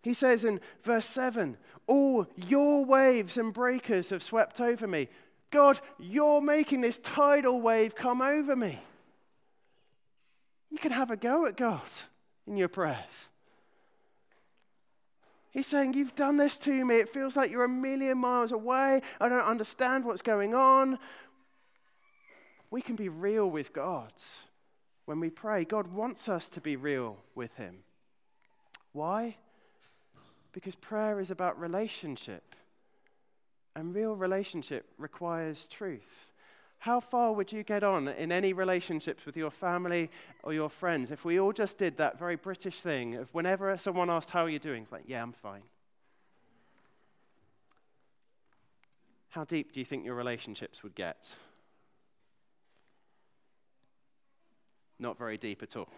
He 0.02 0.14
says 0.14 0.44
in 0.44 0.60
verse 0.82 1.06
7 1.06 1.56
All 1.86 2.26
your 2.34 2.84
waves 2.84 3.36
and 3.36 3.54
breakers 3.54 4.10
have 4.10 4.22
swept 4.24 4.60
over 4.60 4.88
me. 4.88 5.06
God, 5.52 5.78
you're 6.00 6.42
making 6.42 6.80
this 6.80 6.98
tidal 6.98 7.60
wave 7.60 7.94
come 7.94 8.20
over 8.20 8.56
me. 8.56 8.80
You 10.72 10.78
can 10.78 10.90
have 10.90 11.12
a 11.12 11.16
go 11.16 11.46
at 11.46 11.56
God 11.56 11.88
in 12.48 12.56
your 12.56 12.68
prayers. 12.68 13.28
He's 15.56 15.66
saying, 15.66 15.94
You've 15.94 16.14
done 16.14 16.36
this 16.36 16.58
to 16.58 16.84
me. 16.84 16.96
It 16.96 17.08
feels 17.08 17.34
like 17.34 17.50
you're 17.50 17.64
a 17.64 17.68
million 17.68 18.18
miles 18.18 18.52
away. 18.52 19.00
I 19.18 19.28
don't 19.30 19.40
understand 19.40 20.04
what's 20.04 20.20
going 20.20 20.54
on. 20.54 20.98
We 22.70 22.82
can 22.82 22.94
be 22.94 23.08
real 23.08 23.48
with 23.48 23.72
God 23.72 24.12
when 25.06 25.18
we 25.18 25.30
pray. 25.30 25.64
God 25.64 25.86
wants 25.86 26.28
us 26.28 26.50
to 26.50 26.60
be 26.60 26.76
real 26.76 27.16
with 27.34 27.54
Him. 27.54 27.78
Why? 28.92 29.34
Because 30.52 30.74
prayer 30.74 31.20
is 31.20 31.30
about 31.30 31.58
relationship. 31.58 32.54
And 33.74 33.94
real 33.94 34.14
relationship 34.14 34.84
requires 34.98 35.66
truth. 35.68 36.32
How 36.86 37.00
far 37.00 37.32
would 37.32 37.50
you 37.50 37.64
get 37.64 37.82
on 37.82 38.06
in 38.06 38.30
any 38.30 38.52
relationships 38.52 39.26
with 39.26 39.36
your 39.36 39.50
family 39.50 40.08
or 40.44 40.54
your 40.54 40.70
friends 40.70 41.10
if 41.10 41.24
we 41.24 41.40
all 41.40 41.52
just 41.52 41.78
did 41.78 41.96
that 41.96 42.16
very 42.16 42.36
British 42.36 42.80
thing 42.80 43.16
of 43.16 43.28
whenever 43.34 43.76
someone 43.76 44.08
asked, 44.08 44.30
How 44.30 44.44
are 44.44 44.48
you 44.48 44.60
doing? 44.60 44.84
It's 44.84 44.92
like, 44.92 45.08
Yeah, 45.08 45.20
I'm 45.20 45.32
fine. 45.32 45.64
How 49.30 49.42
deep 49.42 49.72
do 49.72 49.80
you 49.80 49.84
think 49.84 50.04
your 50.04 50.14
relationships 50.14 50.84
would 50.84 50.94
get? 50.94 51.34
Not 55.00 55.18
very 55.18 55.38
deep 55.38 55.64
at 55.64 55.74
all. 55.74 55.88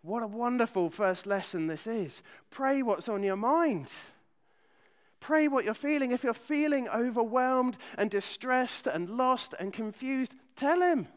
What 0.00 0.22
a 0.22 0.26
wonderful 0.26 0.88
first 0.88 1.26
lesson 1.26 1.66
this 1.66 1.86
is. 1.86 2.22
Pray 2.48 2.80
what's 2.80 3.06
on 3.06 3.22
your 3.22 3.36
mind. 3.36 3.90
Pray 5.20 5.48
what 5.48 5.64
you're 5.64 5.74
feeling. 5.74 6.12
If 6.12 6.24
you're 6.24 6.34
feeling 6.34 6.88
overwhelmed 6.88 7.76
and 7.98 8.10
distressed 8.10 8.86
and 8.86 9.08
lost 9.08 9.54
and 9.58 9.72
confused, 9.72 10.34
tell 10.54 10.80
Him. 10.80 11.08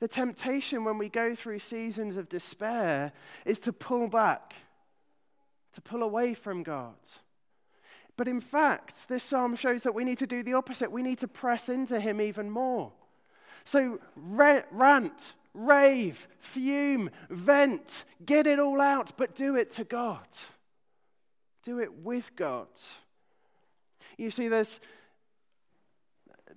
The 0.00 0.08
temptation 0.08 0.84
when 0.84 0.98
we 0.98 1.08
go 1.08 1.34
through 1.34 1.58
seasons 1.58 2.16
of 2.16 2.28
despair 2.28 3.12
is 3.44 3.58
to 3.60 3.72
pull 3.72 4.08
back, 4.08 4.54
to 5.72 5.80
pull 5.80 6.02
away 6.02 6.34
from 6.34 6.62
God. 6.62 6.94
But 8.16 8.28
in 8.28 8.40
fact, 8.40 9.08
this 9.08 9.24
psalm 9.24 9.54
shows 9.54 9.82
that 9.82 9.94
we 9.94 10.04
need 10.04 10.18
to 10.18 10.26
do 10.26 10.42
the 10.42 10.54
opposite. 10.54 10.90
We 10.90 11.02
need 11.02 11.18
to 11.18 11.28
press 11.28 11.68
into 11.68 12.00
Him 12.00 12.20
even 12.20 12.50
more. 12.50 12.92
So 13.64 14.00
rant, 14.16 15.34
rave, 15.54 16.26
fume, 16.40 17.10
vent, 17.30 18.04
get 18.24 18.46
it 18.46 18.58
all 18.58 18.80
out, 18.80 19.16
but 19.16 19.36
do 19.36 19.56
it 19.56 19.72
to 19.74 19.84
God. 19.84 20.26
Do 21.62 21.80
it 21.80 21.92
with 21.92 22.34
God. 22.36 22.68
You 24.16 24.30
see, 24.30 24.48
there's, 24.48 24.80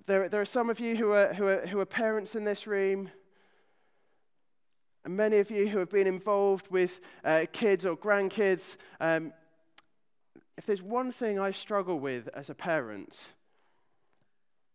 there, 0.06 0.28
there 0.28 0.40
are 0.40 0.46
some 0.46 0.70
of 0.70 0.80
you 0.80 0.96
who 0.96 1.12
are, 1.12 1.32
who, 1.34 1.46
are, 1.46 1.66
who 1.66 1.80
are 1.80 1.86
parents 1.86 2.34
in 2.34 2.44
this 2.44 2.66
room, 2.66 3.10
and 5.04 5.16
many 5.16 5.38
of 5.38 5.50
you 5.50 5.66
who 5.68 5.78
have 5.78 5.90
been 5.90 6.06
involved 6.06 6.68
with 6.70 7.00
uh, 7.24 7.46
kids 7.52 7.84
or 7.84 7.96
grandkids. 7.96 8.76
Um, 9.00 9.32
if 10.56 10.66
there's 10.66 10.82
one 10.82 11.10
thing 11.10 11.38
I 11.38 11.50
struggle 11.50 11.98
with 11.98 12.28
as 12.34 12.50
a 12.50 12.54
parent, 12.54 13.18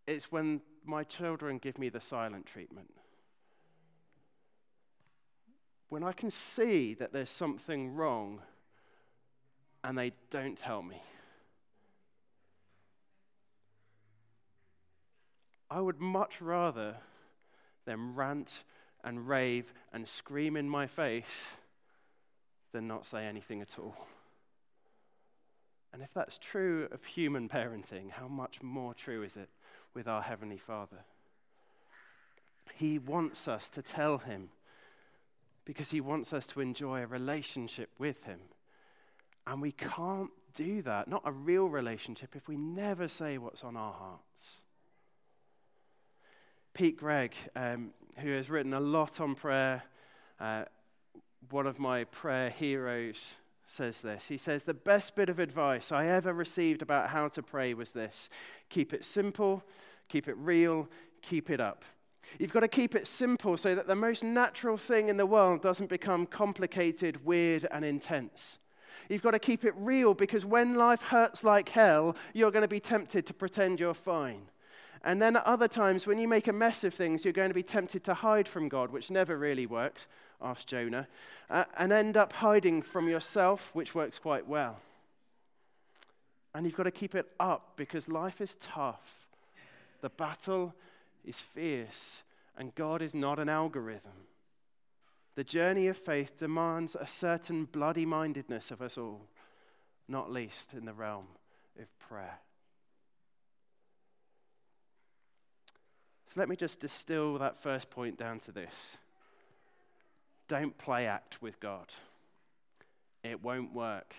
it's 0.05 0.31
when 0.31 0.61
my 0.85 1.03
children 1.03 1.57
give 1.57 1.77
me 1.77 1.89
the 1.89 2.01
silent 2.01 2.45
treatment. 2.45 2.93
When 5.89 6.03
I 6.03 6.11
can 6.11 6.31
see 6.31 6.93
that 6.95 7.13
there's 7.13 7.29
something 7.29 7.93
wrong 7.93 8.41
and 9.87 9.97
they 9.97 10.11
don't 10.31 10.57
tell 10.57 10.83
me. 10.83 11.01
I 15.71 15.79
would 15.79 16.01
much 16.01 16.41
rather 16.41 16.97
them 17.85 18.13
rant 18.13 18.63
and 19.05 19.29
rave 19.29 19.71
and 19.93 20.05
scream 20.05 20.57
in 20.57 20.67
my 20.67 20.87
face 20.87 21.23
than 22.73 22.89
not 22.89 23.05
say 23.05 23.25
anything 23.25 23.61
at 23.61 23.79
all. 23.79 23.95
And 25.93 26.01
if 26.03 26.13
that's 26.13 26.37
true 26.37 26.89
of 26.91 27.05
human 27.05 27.47
parenting, 27.49 28.11
how 28.11 28.27
much 28.27 28.61
more 28.61 28.93
true 28.93 29.23
is 29.23 29.37
it 29.37 29.49
with 29.93 30.05
our 30.05 30.21
Heavenly 30.21 30.57
Father? 30.57 31.05
He 32.75 32.99
wants 32.99 33.47
us 33.47 33.69
to 33.69 33.81
tell 33.81 34.17
Him 34.17 34.49
because 35.63 35.91
He 35.91 36.01
wants 36.01 36.33
us 36.33 36.45
to 36.47 36.59
enjoy 36.59 37.03
a 37.03 37.07
relationship 37.07 37.89
with 37.97 38.25
Him. 38.25 38.39
And 39.47 39.61
we 39.61 39.71
can't 39.71 40.29
do 40.53 40.81
that, 40.81 41.07
not 41.07 41.21
a 41.23 41.31
real 41.31 41.67
relationship, 41.69 42.35
if 42.35 42.47
we 42.49 42.57
never 42.57 43.07
say 43.07 43.37
what's 43.37 43.63
on 43.63 43.77
our 43.77 43.93
hearts. 43.93 44.61
Pete 46.73 46.97
Greig, 46.97 47.33
um, 47.55 47.91
who 48.19 48.31
has 48.33 48.49
written 48.49 48.73
a 48.73 48.79
lot 48.79 49.21
on 49.21 49.35
prayer, 49.35 49.83
uh, 50.39 50.65
one 51.49 51.65
of 51.65 51.79
my 51.79 52.03
prayer 52.03 52.49
heroes, 52.49 53.35
says 53.65 54.01
this. 54.01 54.27
He 54.27 54.37
says, 54.37 54.63
The 54.63 54.73
best 54.73 55.15
bit 55.15 55.29
of 55.29 55.39
advice 55.39 55.91
I 55.91 56.07
ever 56.07 56.33
received 56.33 56.81
about 56.81 57.09
how 57.09 57.29
to 57.29 57.41
pray 57.41 57.73
was 57.73 57.91
this 57.91 58.29
keep 58.69 58.93
it 58.93 59.05
simple, 59.05 59.63
keep 60.09 60.27
it 60.27 60.35
real, 60.37 60.89
keep 61.21 61.49
it 61.49 61.61
up. 61.61 61.85
You've 62.37 62.53
got 62.53 62.59
to 62.59 62.67
keep 62.67 62.95
it 62.95 63.07
simple 63.07 63.55
so 63.55 63.75
that 63.75 63.87
the 63.87 63.95
most 63.95 64.23
natural 64.23 64.75
thing 64.75 65.07
in 65.07 65.15
the 65.15 65.25
world 65.25 65.61
doesn't 65.61 65.87
become 65.87 66.25
complicated, 66.25 67.25
weird, 67.25 67.65
and 67.71 67.85
intense. 67.85 68.59
You've 69.09 69.21
got 69.21 69.31
to 69.31 69.39
keep 69.39 69.63
it 69.63 69.73
real 69.77 70.13
because 70.13 70.45
when 70.45 70.75
life 70.75 71.01
hurts 71.01 71.43
like 71.43 71.69
hell, 71.69 72.15
you're 72.33 72.51
going 72.51 72.63
to 72.63 72.67
be 72.67 72.79
tempted 72.79 73.25
to 73.25 73.33
pretend 73.33 73.79
you're 73.79 73.93
fine. 73.93 74.41
And 75.03 75.21
then 75.21 75.35
at 75.35 75.45
other 75.45 75.67
times, 75.67 76.07
when 76.07 76.19
you 76.19 76.27
make 76.27 76.47
a 76.47 76.53
mess 76.53 76.83
of 76.83 76.93
things, 76.93 77.23
you're 77.23 77.33
going 77.33 77.49
to 77.49 77.55
be 77.55 77.63
tempted 77.63 78.03
to 78.05 78.13
hide 78.13 78.47
from 78.47 78.67
God, 78.67 78.91
which 78.91 79.11
never 79.11 79.37
really 79.37 79.65
works, 79.65 80.07
asked 80.41 80.67
Jonah, 80.67 81.07
uh, 81.49 81.65
and 81.77 81.91
end 81.91 82.17
up 82.17 82.33
hiding 82.33 82.81
from 82.81 83.07
yourself, 83.07 83.69
which 83.73 83.95
works 83.95 84.19
quite 84.19 84.47
well. 84.47 84.79
And 86.53 86.65
you've 86.65 86.75
got 86.75 86.83
to 86.83 86.91
keep 86.91 87.15
it 87.15 87.27
up 87.39 87.73
because 87.75 88.07
life 88.07 88.41
is 88.41 88.57
tough. 88.59 89.27
The 90.01 90.09
battle 90.09 90.73
is 91.23 91.37
fierce, 91.37 92.21
and 92.57 92.73
God 92.75 93.01
is 93.01 93.13
not 93.13 93.39
an 93.39 93.49
algorithm. 93.49 94.11
The 95.37 95.43
journey 95.43 95.87
of 95.87 95.95
faith 95.95 96.39
demands 96.39 96.95
a 96.95 97.05
certain 97.05 97.65
bloody 97.65 98.07
mindedness 98.07 98.71
of 98.71 98.81
us 98.81 98.97
all, 98.97 99.21
not 100.07 100.31
least 100.31 100.73
in 100.73 100.83
the 100.83 100.95
realm 100.95 101.27
of 101.79 101.99
prayer. 101.99 102.39
So 106.25 106.39
let 106.39 106.49
me 106.49 106.55
just 106.55 106.79
distill 106.79 107.37
that 107.37 107.61
first 107.61 107.91
point 107.91 108.17
down 108.17 108.39
to 108.41 108.51
this 108.51 108.97
don't 110.47 110.75
play 110.79 111.05
act 111.05 111.39
with 111.39 111.59
God, 111.59 111.93
it 113.23 113.43
won't 113.43 113.75
work. 113.75 114.15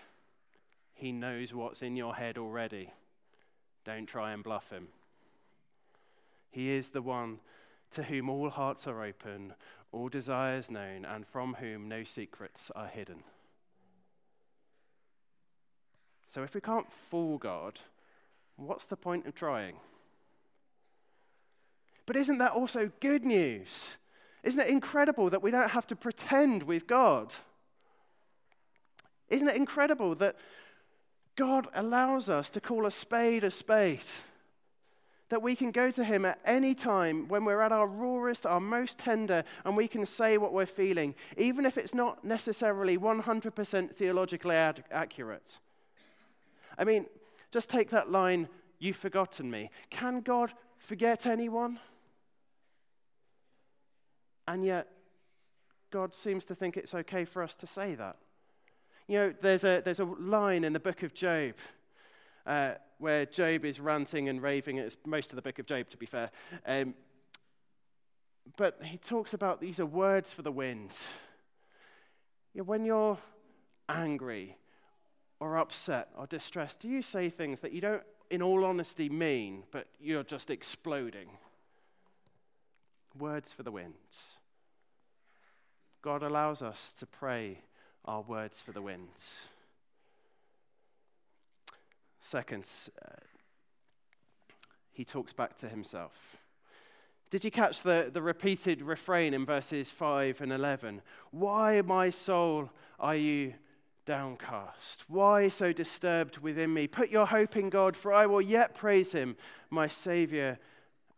He 0.93 1.11
knows 1.11 1.53
what's 1.53 1.81
in 1.81 1.97
your 1.97 2.15
head 2.15 2.37
already. 2.37 2.93
Don't 3.83 4.07
try 4.07 4.31
and 4.31 4.41
bluff 4.41 4.69
him. 4.69 4.87
He 6.49 6.69
is 6.69 6.87
the 6.87 7.01
one 7.01 7.39
to 7.91 8.03
whom 8.03 8.29
all 8.29 8.49
hearts 8.49 8.87
are 8.87 9.03
open, 9.03 9.53
all 9.91 10.09
desires 10.09 10.69
known, 10.69 11.05
and 11.05 11.25
from 11.27 11.55
whom 11.55 11.87
no 11.87 12.03
secrets 12.03 12.71
are 12.75 12.87
hidden. 12.87 13.23
So 16.27 16.43
if 16.43 16.53
we 16.53 16.61
can't 16.61 16.91
fool 17.09 17.37
God, 17.37 17.79
what's 18.55 18.85
the 18.85 18.95
point 18.95 19.25
of 19.25 19.33
trying? 19.33 19.77
But 22.05 22.15
isn't 22.15 22.37
that 22.37 22.51
also 22.51 22.91
good 22.99 23.25
news? 23.25 23.97
Isn't 24.43 24.59
it 24.59 24.69
incredible 24.69 25.29
that 25.31 25.41
we 25.41 25.51
don't 25.51 25.71
have 25.71 25.87
to 25.87 25.95
pretend 25.95 26.63
with 26.63 26.87
God? 26.87 27.33
Isn't 29.27 29.47
it 29.47 29.55
incredible 29.55 30.15
that 30.15 30.35
God 31.35 31.67
allows 31.73 32.29
us 32.29 32.49
to 32.51 32.61
call 32.61 32.85
a 32.85 32.91
spade 32.91 33.43
a 33.43 33.51
spade? 33.51 34.05
That 35.29 35.41
we 35.41 35.55
can 35.55 35.71
go 35.71 35.91
to 35.91 36.03
Him 36.03 36.25
at 36.25 36.39
any 36.45 36.73
time 36.73 37.27
when 37.27 37.45
we're 37.45 37.61
at 37.61 37.71
our 37.71 37.87
rawest, 37.87 38.45
our 38.45 38.59
most 38.59 38.97
tender, 38.97 39.43
and 39.65 39.77
we 39.77 39.87
can 39.87 40.05
say 40.05 40.37
what 40.37 40.53
we're 40.53 40.65
feeling, 40.65 41.15
even 41.37 41.65
if 41.65 41.77
it's 41.77 41.93
not 41.93 42.25
necessarily 42.25 42.97
100% 42.97 43.95
theologically 43.95 44.55
ad- 44.55 44.83
accurate. 44.91 45.59
I 46.77 46.83
mean, 46.83 47.05
just 47.51 47.69
take 47.69 47.89
that 47.91 48.09
line, 48.11 48.47
You've 48.79 48.95
forgotten 48.95 49.51
me. 49.51 49.69
Can 49.89 50.21
God 50.21 50.53
forget 50.77 51.25
anyone? 51.25 51.79
And 54.47 54.63
yet, 54.63 54.87
God 55.91 56.15
seems 56.15 56.45
to 56.45 56.55
think 56.55 56.77
it's 56.77 56.95
okay 56.95 57.25
for 57.25 57.43
us 57.43 57.55
to 57.55 57.67
say 57.67 57.95
that. 57.95 58.15
You 59.07 59.19
know, 59.19 59.33
there's 59.41 59.63
a, 59.63 59.81
there's 59.83 59.99
a 59.99 60.05
line 60.05 60.63
in 60.63 60.71
the 60.71 60.79
book 60.79 61.03
of 61.03 61.13
Job 61.13 61.55
uh, 62.45 62.73
where 62.97 63.25
Job 63.25 63.65
is 63.65 63.79
ranting 63.79 64.29
and 64.29 64.41
raving. 64.41 64.77
It's 64.77 64.97
most 65.05 65.31
of 65.31 65.35
the 65.35 65.41
book 65.41 65.59
of 65.59 65.65
Job, 65.65 65.89
to 65.89 65.97
be 65.97 66.05
fair. 66.05 66.31
Um, 66.65 66.93
but 68.57 68.79
he 68.83 68.97
talks 68.97 69.33
about 69.33 69.61
these 69.61 69.79
are 69.79 69.85
words 69.85 70.33
for 70.33 70.41
the 70.41 70.51
wind. 70.51 70.91
You 72.53 72.61
know, 72.61 72.65
when 72.65 72.85
you're 72.85 73.17
angry 73.87 74.57
or 75.39 75.57
upset 75.57 76.09
or 76.17 76.27
distressed, 76.27 76.79
do 76.79 76.87
you 76.87 77.01
say 77.01 77.29
things 77.29 77.59
that 77.59 77.71
you 77.71 77.81
don't, 77.81 78.03
in 78.29 78.41
all 78.41 78.65
honesty, 78.65 79.09
mean, 79.09 79.63
but 79.71 79.87
you're 79.99 80.23
just 80.23 80.49
exploding? 80.49 81.29
Words 83.17 83.51
for 83.51 83.63
the 83.63 83.71
winds. 83.71 83.95
God 86.01 86.23
allows 86.23 86.61
us 86.61 86.93
to 86.99 87.05
pray 87.05 87.59
our 88.05 88.21
words 88.21 88.59
for 88.59 88.71
the 88.71 88.81
winds. 88.81 89.41
Second, 92.29 92.65
uh, 93.03 93.09
he 94.91 95.03
talks 95.03 95.33
back 95.33 95.57
to 95.57 95.67
himself. 95.67 96.11
Did 97.31 97.43
you 97.43 97.49
catch 97.49 97.81
the, 97.81 98.11
the 98.13 98.21
repeated 98.21 98.83
refrain 98.83 99.33
in 99.33 99.47
verses 99.47 99.89
5 99.89 100.41
and 100.41 100.51
11? 100.51 101.01
Why, 101.31 101.81
my 101.81 102.11
soul, 102.11 102.69
are 102.99 103.15
you 103.15 103.55
downcast? 104.05 105.05
Why 105.07 105.47
so 105.49 105.73
disturbed 105.73 106.37
within 106.37 106.71
me? 106.71 106.85
Put 106.85 107.09
your 107.09 107.25
hope 107.25 107.57
in 107.57 107.71
God, 107.71 107.95
for 107.95 108.13
I 108.13 108.27
will 108.27 108.43
yet 108.43 108.75
praise 108.75 109.11
him, 109.11 109.35
my 109.71 109.87
Savior 109.87 110.59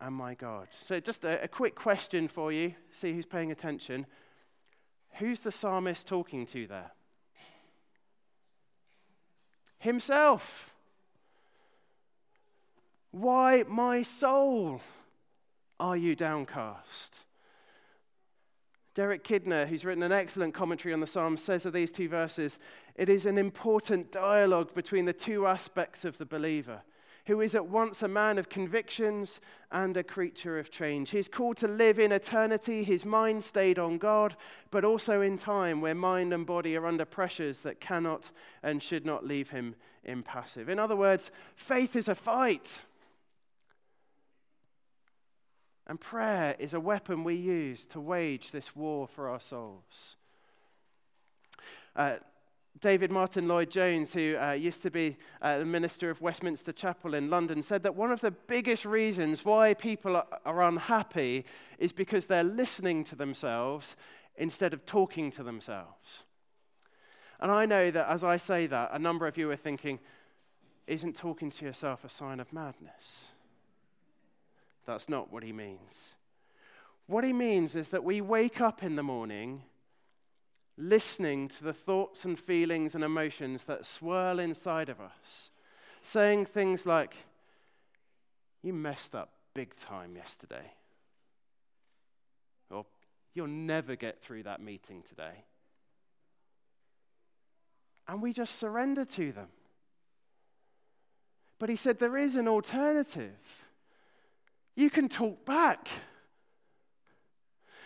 and 0.00 0.14
my 0.14 0.32
God. 0.32 0.68
So, 0.86 0.98
just 0.98 1.24
a, 1.24 1.42
a 1.42 1.48
quick 1.48 1.74
question 1.74 2.26
for 2.26 2.52
you. 2.52 2.74
See 2.90 3.12
who's 3.12 3.26
paying 3.26 3.52
attention. 3.52 4.06
Who's 5.18 5.40
the 5.40 5.52
psalmist 5.52 6.08
talking 6.08 6.46
to 6.46 6.66
there? 6.66 6.90
Himself. 9.78 10.71
Why, 13.12 13.64
my 13.68 14.02
soul, 14.02 14.80
are 15.78 15.96
you 15.96 16.16
downcast? 16.16 17.18
Derek 18.94 19.24
Kidner, 19.24 19.66
who's 19.66 19.84
written 19.84 20.02
an 20.02 20.12
excellent 20.12 20.54
commentary 20.54 20.92
on 20.92 21.00
the 21.00 21.06
Psalms, 21.06 21.42
says 21.42 21.64
of 21.64 21.72
these 21.72 21.92
two 21.92 22.08
verses 22.08 22.58
it 22.94 23.08
is 23.08 23.24
an 23.24 23.38
important 23.38 24.12
dialogue 24.12 24.74
between 24.74 25.04
the 25.04 25.12
two 25.12 25.46
aspects 25.46 26.04
of 26.04 26.18
the 26.18 26.26
believer 26.26 26.82
who 27.26 27.40
is 27.40 27.54
at 27.54 27.66
once 27.66 28.02
a 28.02 28.08
man 28.08 28.36
of 28.36 28.48
convictions 28.48 29.40
and 29.70 29.96
a 29.96 30.02
creature 30.02 30.58
of 30.58 30.70
change. 30.70 31.10
He's 31.10 31.28
called 31.28 31.56
to 31.58 31.68
live 31.68 31.98
in 31.98 32.10
eternity, 32.10 32.82
his 32.82 33.04
mind 33.04 33.44
stayed 33.44 33.78
on 33.78 33.98
God, 33.98 34.36
but 34.70 34.84
also 34.84 35.20
in 35.20 35.38
time 35.38 35.80
where 35.80 35.94
mind 35.94 36.32
and 36.32 36.44
body 36.44 36.76
are 36.76 36.86
under 36.86 37.04
pressures 37.04 37.60
that 37.60 37.80
cannot 37.80 38.30
and 38.62 38.82
should 38.82 39.06
not 39.06 39.24
leave 39.24 39.50
him 39.50 39.76
impassive. 40.04 40.68
In 40.68 40.80
other 40.80 40.96
words, 40.96 41.30
faith 41.54 41.94
is 41.94 42.08
a 42.08 42.14
fight. 42.14 42.80
And 45.86 46.00
prayer 46.00 46.54
is 46.58 46.74
a 46.74 46.80
weapon 46.80 47.24
we 47.24 47.34
use 47.34 47.86
to 47.86 48.00
wage 48.00 48.50
this 48.50 48.74
war 48.76 49.08
for 49.08 49.28
our 49.28 49.40
souls. 49.40 50.16
Uh, 51.96 52.16
David 52.80 53.10
Martyn 53.10 53.46
Lloyd 53.46 53.70
Jones, 53.70 54.12
who 54.12 54.36
uh, 54.36 54.52
used 54.52 54.82
to 54.82 54.90
be 54.90 55.16
uh, 55.42 55.58
the 55.58 55.64
minister 55.64 56.08
of 56.08 56.20
Westminster 56.20 56.72
Chapel 56.72 57.14
in 57.14 57.28
London, 57.28 57.62
said 57.62 57.82
that 57.82 57.94
one 57.94 58.10
of 58.10 58.20
the 58.20 58.30
biggest 58.30 58.84
reasons 58.84 59.44
why 59.44 59.74
people 59.74 60.16
are, 60.16 60.26
are 60.46 60.62
unhappy 60.62 61.44
is 61.78 61.92
because 61.92 62.26
they're 62.26 62.42
listening 62.42 63.04
to 63.04 63.14
themselves 63.16 63.94
instead 64.36 64.72
of 64.72 64.86
talking 64.86 65.30
to 65.32 65.42
themselves. 65.42 66.24
And 67.40 67.50
I 67.50 67.66
know 67.66 67.90
that 67.90 68.08
as 68.08 68.24
I 68.24 68.36
say 68.36 68.66
that, 68.68 68.90
a 68.92 68.98
number 68.98 69.26
of 69.26 69.36
you 69.36 69.50
are 69.50 69.56
thinking, 69.56 69.98
isn't 70.86 71.14
talking 71.14 71.50
to 71.50 71.64
yourself 71.64 72.04
a 72.04 72.08
sign 72.08 72.40
of 72.40 72.52
madness? 72.52 73.26
That's 74.86 75.08
not 75.08 75.32
what 75.32 75.42
he 75.42 75.52
means. 75.52 76.14
What 77.06 77.24
he 77.24 77.32
means 77.32 77.74
is 77.74 77.88
that 77.88 78.04
we 78.04 78.20
wake 78.20 78.60
up 78.60 78.82
in 78.82 78.96
the 78.96 79.02
morning 79.02 79.62
listening 80.76 81.48
to 81.48 81.64
the 81.64 81.72
thoughts 81.72 82.24
and 82.24 82.38
feelings 82.38 82.94
and 82.94 83.04
emotions 83.04 83.64
that 83.64 83.86
swirl 83.86 84.38
inside 84.38 84.88
of 84.88 85.00
us, 85.00 85.50
saying 86.02 86.46
things 86.46 86.86
like, 86.86 87.14
You 88.62 88.72
messed 88.72 89.14
up 89.14 89.30
big 89.54 89.74
time 89.76 90.16
yesterday. 90.16 90.72
Or, 92.70 92.86
You'll 93.34 93.46
never 93.46 93.96
get 93.96 94.20
through 94.20 94.44
that 94.44 94.60
meeting 94.60 95.02
today. 95.02 95.44
And 98.08 98.20
we 98.20 98.32
just 98.32 98.56
surrender 98.56 99.04
to 99.04 99.32
them. 99.32 99.48
But 101.58 101.68
he 101.68 101.76
said 101.76 101.98
there 101.98 102.16
is 102.16 102.34
an 102.34 102.48
alternative. 102.48 103.38
You 104.74 104.90
can 104.90 105.08
talk 105.08 105.44
back. 105.44 105.88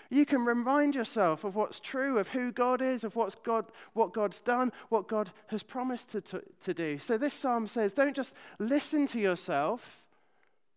You 0.09 0.25
can 0.25 0.45
remind 0.45 0.95
yourself 0.95 1.43
of 1.43 1.57
what's 1.57 1.81
true, 1.81 2.19
of 2.19 2.29
who 2.29 2.53
God 2.53 2.81
is, 2.81 3.03
of 3.03 3.17
what's 3.17 3.35
God, 3.35 3.67
what 3.93 4.13
God's 4.13 4.39
done, 4.41 4.73
what 4.89 5.09
God 5.09 5.31
has 5.49 5.63
promised 5.63 6.11
to, 6.11 6.21
to, 6.23 6.43
to 6.61 6.75
do. 6.75 6.99
So 6.99 7.19
this 7.19 7.35
psalm 7.35 7.67
says 7.67 7.93
don't 7.93 8.15
just 8.15 8.33
listen 8.59 9.07
to 9.09 9.19
yourself, 9.19 10.05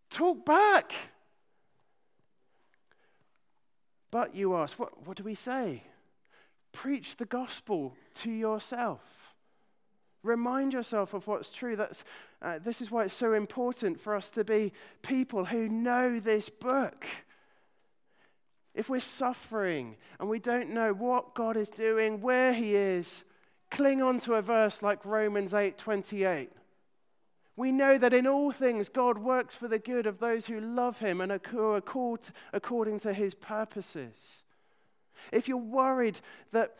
talk 0.09 0.45
back. 0.45 0.93
But 4.11 4.33
you 4.33 4.55
ask, 4.55 4.79
what, 4.79 5.05
what 5.05 5.17
do 5.17 5.23
we 5.23 5.35
say? 5.35 5.83
Preach 6.71 7.15
the 7.17 7.25
gospel 7.25 7.95
to 8.15 8.31
yourself. 8.31 9.01
Remind 10.23 10.73
yourself 10.73 11.13
of 11.13 11.27
what's 11.27 11.49
true. 11.49 11.75
That's, 11.75 12.03
uh, 12.41 12.59
this 12.59 12.81
is 12.81 12.91
why 12.91 13.05
it's 13.05 13.13
so 13.13 13.33
important 13.33 13.99
for 13.99 14.15
us 14.15 14.29
to 14.31 14.43
be 14.43 14.73
people 15.01 15.45
who 15.45 15.69
know 15.69 16.19
this 16.19 16.49
book. 16.49 17.05
If 18.75 18.89
we're 18.89 18.99
suffering 18.99 19.95
and 20.19 20.29
we 20.29 20.39
don't 20.39 20.71
know 20.71 20.93
what 20.93 21.35
God 21.35 21.57
is 21.57 21.69
doing, 21.69 22.21
where 22.21 22.53
He 22.53 22.75
is, 22.75 23.23
cling 23.71 24.01
on 24.01 24.19
to 24.21 24.33
a 24.33 24.41
verse 24.41 24.81
like 24.81 25.05
Romans 25.05 25.53
8 25.53 25.77
28. 25.77 26.51
We 27.55 27.71
know 27.73 27.97
that 27.97 28.13
in 28.13 28.25
all 28.25 28.51
things 28.51 28.87
God 28.87 29.17
works 29.17 29.53
for 29.53 29.67
the 29.67 29.79
good 29.79 30.05
of 30.05 30.19
those 30.19 30.45
who 30.45 30.61
love 30.61 30.99
Him 30.99 31.19
and 31.21 31.31
are 31.31 31.81
called 31.81 32.31
according 32.53 33.01
to 33.01 33.13
His 33.13 33.35
purposes. 33.35 34.43
If 35.31 35.47
you're 35.47 35.57
worried 35.57 36.19
that 36.51 36.77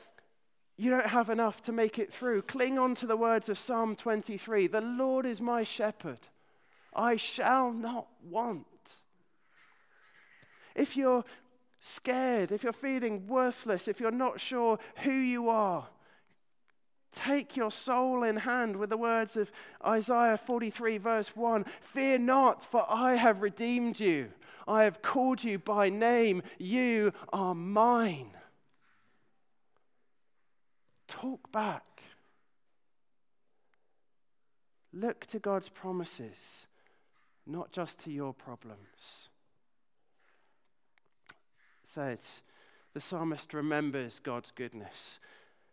you 0.80 0.90
don't 0.90 1.08
have 1.08 1.30
enough 1.30 1.62
to 1.64 1.74
make 1.74 2.00
it 2.00 2.14
through, 2.14 2.42
cling 2.44 2.80
on 2.80 2.96
to 2.96 3.06
the 3.06 3.18
words 3.18 3.50
of 3.50 3.60
Psalm 3.60 3.98
23 3.98 4.68
The 4.68 4.80
Lord 4.80 5.26
is 5.26 5.42
my 5.42 5.64
shepherd, 5.64 6.20
I 6.96 7.18
shall 7.18 7.74
not 7.74 8.08
want. 8.24 8.66
If 10.76 10.96
you're 10.96 11.26
scared, 11.82 12.54
if 12.54 12.64
you're 12.64 12.72
feeling 12.72 13.28
worthless, 13.28 13.90
if 13.90 14.00
you're 14.00 14.10
not 14.10 14.40
sure 14.40 14.80
who 15.04 15.12
you 15.12 15.50
are, 15.50 15.86
take 17.14 17.58
your 17.58 17.72
soul 17.72 18.24
in 18.24 18.38
hand 18.38 18.78
with 18.78 18.90
the 18.90 18.96
words 18.96 19.36
of 19.36 19.52
Isaiah 19.86 20.38
43, 20.38 20.98
verse 20.98 21.36
1 21.36 21.66
Fear 21.82 22.20
not, 22.20 22.64
for 22.64 22.86
I 22.90 23.16
have 23.16 23.42
redeemed 23.42 24.00
you. 24.00 24.30
I 24.66 24.86
have 24.86 25.02
called 25.02 25.44
you 25.44 25.60
by 25.60 25.90
name. 25.90 26.42
You 26.58 27.12
are 27.34 27.54
mine. 27.54 28.32
Talk 31.20 31.52
back. 31.52 31.86
Look 34.94 35.26
to 35.28 35.40
God's 35.40 35.68
promises, 35.68 36.66
not 37.46 37.74
just 37.74 38.00
to 38.00 38.12
your 38.12 38.34
problems. 38.34 39.30
Third, 41.88 42.20
the 42.94 43.02
psalmist 43.02 43.54
remembers 43.54 44.20
God's 44.20 44.52
goodness. 44.52 45.20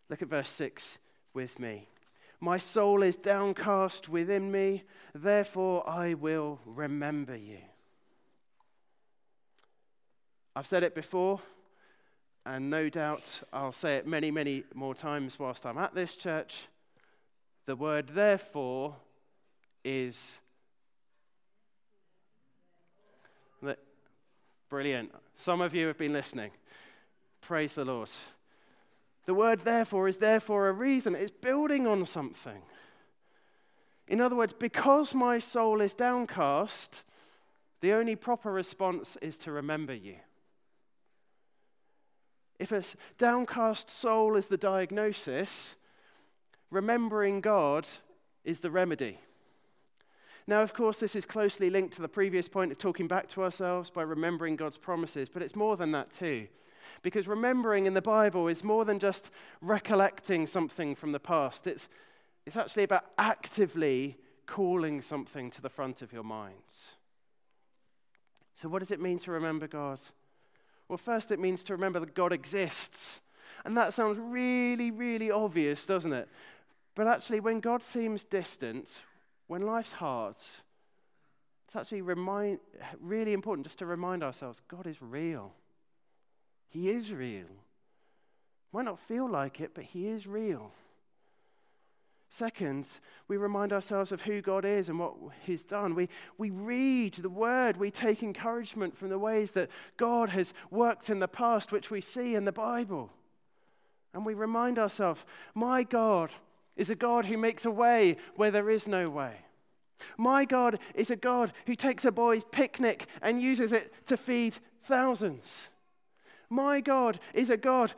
Look 0.08 0.20
at 0.20 0.28
verse 0.28 0.50
6 0.50 0.98
with 1.32 1.60
me. 1.60 1.88
My 2.40 2.58
soul 2.58 3.04
is 3.04 3.16
downcast 3.16 4.08
within 4.08 4.50
me, 4.50 4.82
therefore 5.14 5.88
I 5.88 6.14
will 6.14 6.58
remember 6.66 7.36
you. 7.36 7.60
I've 10.56 10.66
said 10.66 10.82
it 10.82 10.94
before, 10.94 11.40
and 12.46 12.70
no 12.70 12.88
doubt 12.88 13.42
I'll 13.52 13.72
say 13.72 13.96
it 13.96 14.06
many, 14.06 14.30
many 14.30 14.62
more 14.72 14.94
times 14.94 15.38
whilst 15.38 15.66
I'm 15.66 15.78
at 15.78 15.94
this 15.94 16.14
church. 16.14 16.68
The 17.66 17.74
word 17.74 18.10
therefore 18.14 18.94
is 19.84 20.38
brilliant. 24.68 25.12
Some 25.36 25.60
of 25.60 25.74
you 25.74 25.86
have 25.86 25.98
been 25.98 26.12
listening. 26.12 26.50
Praise 27.40 27.74
the 27.74 27.84
Lord. 27.84 28.10
The 29.26 29.34
word 29.34 29.60
therefore 29.60 30.08
is 30.08 30.16
there 30.16 30.40
for 30.40 30.68
a 30.68 30.72
reason, 30.72 31.14
it's 31.14 31.30
building 31.30 31.86
on 31.86 32.06
something. 32.06 32.62
In 34.08 34.20
other 34.20 34.36
words, 34.36 34.52
because 34.52 35.14
my 35.14 35.40
soul 35.40 35.80
is 35.80 35.94
downcast, 35.94 37.02
the 37.80 37.92
only 37.92 38.14
proper 38.14 38.52
response 38.52 39.16
is 39.20 39.36
to 39.38 39.50
remember 39.50 39.94
you. 39.94 40.16
If 42.58 42.72
a 42.72 42.82
downcast 43.18 43.90
soul 43.90 44.36
is 44.36 44.46
the 44.46 44.56
diagnosis, 44.56 45.74
remembering 46.70 47.40
God 47.40 47.86
is 48.44 48.60
the 48.60 48.70
remedy. 48.70 49.18
Now, 50.46 50.62
of 50.62 50.72
course, 50.72 50.98
this 50.98 51.16
is 51.16 51.26
closely 51.26 51.70
linked 51.70 51.94
to 51.96 52.02
the 52.02 52.08
previous 52.08 52.48
point 52.48 52.70
of 52.70 52.78
talking 52.78 53.08
back 53.08 53.28
to 53.30 53.42
ourselves 53.42 53.90
by 53.90 54.02
remembering 54.02 54.56
God's 54.56 54.78
promises, 54.78 55.28
but 55.28 55.42
it's 55.42 55.56
more 55.56 55.76
than 55.76 55.90
that 55.92 56.12
too. 56.12 56.46
Because 57.02 57.26
remembering 57.26 57.86
in 57.86 57.94
the 57.94 58.02
Bible 58.02 58.46
is 58.46 58.62
more 58.62 58.84
than 58.84 59.00
just 59.00 59.30
recollecting 59.60 60.46
something 60.46 60.94
from 60.94 61.10
the 61.10 61.18
past, 61.18 61.66
it's, 61.66 61.88
it's 62.46 62.56
actually 62.56 62.84
about 62.84 63.06
actively 63.18 64.16
calling 64.46 65.02
something 65.02 65.50
to 65.50 65.60
the 65.60 65.68
front 65.68 66.00
of 66.00 66.12
your 66.12 66.22
minds. 66.22 66.90
So, 68.54 68.68
what 68.68 68.78
does 68.78 68.92
it 68.92 69.00
mean 69.00 69.18
to 69.20 69.32
remember 69.32 69.66
God? 69.66 69.98
Well, 70.88 70.98
first, 70.98 71.30
it 71.30 71.40
means 71.40 71.64
to 71.64 71.74
remember 71.74 72.00
that 72.00 72.14
God 72.14 72.32
exists. 72.32 73.20
And 73.64 73.76
that 73.76 73.94
sounds 73.94 74.18
really, 74.18 74.90
really 74.90 75.30
obvious, 75.30 75.86
doesn't 75.86 76.12
it? 76.12 76.28
But 76.94 77.08
actually, 77.08 77.40
when 77.40 77.60
God 77.60 77.82
seems 77.82 78.24
distant, 78.24 78.88
when 79.48 79.62
life's 79.62 79.92
hard, 79.92 80.36
it's 81.66 81.76
actually 81.76 82.02
remind, 82.02 82.60
really 83.00 83.32
important 83.32 83.66
just 83.66 83.80
to 83.80 83.86
remind 83.86 84.22
ourselves 84.22 84.62
God 84.68 84.86
is 84.86 85.02
real. 85.02 85.52
He 86.68 86.90
is 86.90 87.12
real. 87.12 87.46
Might 88.72 88.84
not 88.84 89.00
feel 89.00 89.28
like 89.28 89.60
it, 89.60 89.72
but 89.74 89.84
He 89.84 90.06
is 90.08 90.26
real. 90.26 90.72
Second, 92.28 92.88
we 93.28 93.36
remind 93.36 93.72
ourselves 93.72 94.12
of 94.12 94.22
who 94.22 94.40
God 94.42 94.64
is 94.64 94.88
and 94.88 94.98
what 94.98 95.14
He's 95.44 95.64
done. 95.64 95.94
We, 95.94 96.08
we 96.38 96.50
read 96.50 97.14
the 97.14 97.30
Word, 97.30 97.76
we 97.76 97.90
take 97.90 98.22
encouragement 98.22 98.96
from 98.96 99.10
the 99.10 99.18
ways 99.18 99.52
that 99.52 99.70
God 99.96 100.28
has 100.30 100.52
worked 100.70 101.08
in 101.08 101.20
the 101.20 101.28
past, 101.28 101.72
which 101.72 101.90
we 101.90 102.00
see 102.00 102.34
in 102.34 102.44
the 102.44 102.52
Bible. 102.52 103.10
And 104.12 104.26
we 104.26 104.34
remind 104.34 104.78
ourselves, 104.78 105.24
my 105.54 105.82
God 105.82 106.30
is 106.76 106.90
a 106.90 106.94
God 106.94 107.24
who 107.24 107.38
makes 107.38 107.64
a 107.64 107.70
way 107.70 108.16
where 108.34 108.50
there 108.50 108.70
is 108.70 108.88
no 108.88 109.08
way. 109.08 109.34
My 110.18 110.44
God 110.44 110.78
is 110.94 111.10
a 111.10 111.16
God 111.16 111.52
who 111.66 111.74
takes 111.74 112.04
a 112.04 112.12
boy's 112.12 112.44
picnic 112.44 113.06
and 113.22 113.40
uses 113.40 113.72
it 113.72 113.92
to 114.06 114.16
feed 114.16 114.56
thousands. 114.84 115.64
My 116.50 116.80
God 116.80 117.18
is 117.34 117.50
a 117.50 117.56
God 117.56 117.94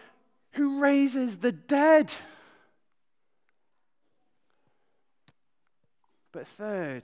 who 0.53 0.81
raises 0.81 1.37
the 1.37 1.53
dead. 1.53 2.11
But 6.33 6.47
third, 6.47 7.03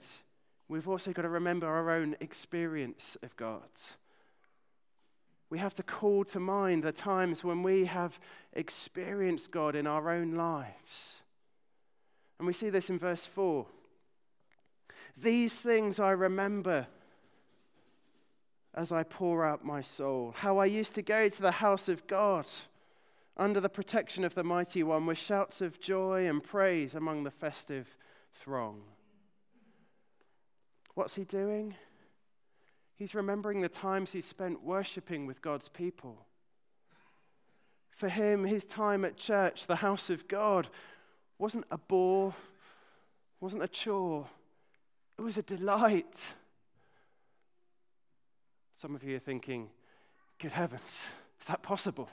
we've 0.67 0.87
also 0.87 1.11
got 1.11 1.23
to 1.23 1.29
remember 1.29 1.67
our 1.67 1.91
own 1.91 2.15
experience 2.19 3.17
of 3.23 3.35
God. 3.35 3.61
We 5.49 5.59
have 5.59 5.73
to 5.75 5.83
call 5.83 6.25
to 6.25 6.39
mind 6.39 6.83
the 6.83 6.91
times 6.91 7.43
when 7.43 7.63
we 7.63 7.85
have 7.85 8.19
experienced 8.53 9.51
God 9.51 9.75
in 9.75 9.87
our 9.87 10.09
own 10.09 10.33
lives. 10.33 11.21
And 12.39 12.47
we 12.47 12.53
see 12.53 12.69
this 12.69 12.89
in 12.89 12.99
verse 12.99 13.25
4. 13.25 13.65
These 15.17 15.53
things 15.53 15.99
I 15.99 16.11
remember 16.11 16.87
as 18.73 18.91
I 18.91 19.03
pour 19.03 19.45
out 19.45 19.63
my 19.63 19.81
soul, 19.81 20.33
how 20.35 20.57
I 20.57 20.65
used 20.65 20.95
to 20.95 21.01
go 21.01 21.29
to 21.29 21.41
the 21.41 21.51
house 21.51 21.87
of 21.87 22.05
God 22.07 22.45
under 23.37 23.61
the 23.61 23.69
protection 23.69 24.25
of 24.25 24.35
the 24.35 24.43
Mighty 24.43 24.83
One 24.83 25.05
with 25.05 25.17
shouts 25.17 25.61
of 25.61 25.79
joy 25.79 26.27
and 26.27 26.43
praise 26.43 26.93
among 26.93 27.23
the 27.23 27.31
festive 27.31 27.95
throng. 28.33 28.81
What's 30.95 31.15
he 31.15 31.25
doing? 31.25 31.75
He's 32.95 33.13
remembering 33.13 33.61
the 33.61 33.69
times 33.69 34.11
he 34.11 34.21
spent 34.21 34.63
worshiping 34.63 35.25
with 35.25 35.41
God's 35.41 35.67
people. 35.67 36.25
For 37.91 38.09
him, 38.09 38.45
his 38.45 38.65
time 38.65 39.05
at 39.05 39.17
church, 39.17 39.67
the 39.67 39.75
house 39.75 40.09
of 40.09 40.27
God, 40.27 40.67
wasn't 41.37 41.65
a 41.69 41.77
bore, 41.77 42.33
wasn't 43.39 43.63
a 43.63 43.67
chore, 43.67 44.27
it 45.17 45.21
was 45.21 45.37
a 45.37 45.43
delight. 45.43 46.19
Some 48.75 48.95
of 48.95 49.03
you 49.03 49.15
are 49.15 49.19
thinking, 49.19 49.69
good 50.39 50.51
heavens, 50.51 51.05
is 51.39 51.47
that 51.47 51.61
possible? 51.61 52.09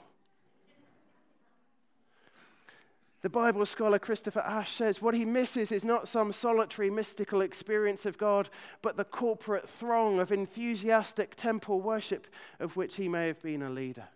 The 3.23 3.29
Bible 3.29 3.65
scholar 3.65 3.99
Christopher 3.99 4.41
Ash 4.41 4.73
says 4.73 5.01
what 5.01 5.15
he 5.15 5.23
misses 5.23 5.71
is 5.71 5.85
not 5.85 6.09
some 6.09 6.33
solitary 6.33 6.89
mystical 6.89 7.39
experience 7.39 8.05
of 8.05 8.17
God, 8.17 8.49
but 8.81 8.97
the 8.97 9.05
corporate 9.05 9.69
throng 9.69 10.19
of 10.19 10.33
enthusiastic 10.33 11.35
temple 11.35 11.79
worship 11.79 12.27
of 12.59 12.75
which 12.75 12.95
he 12.95 13.07
may 13.07 13.27
have 13.27 13.41
been 13.41 13.61
a 13.61 13.69
leader. 13.69 14.09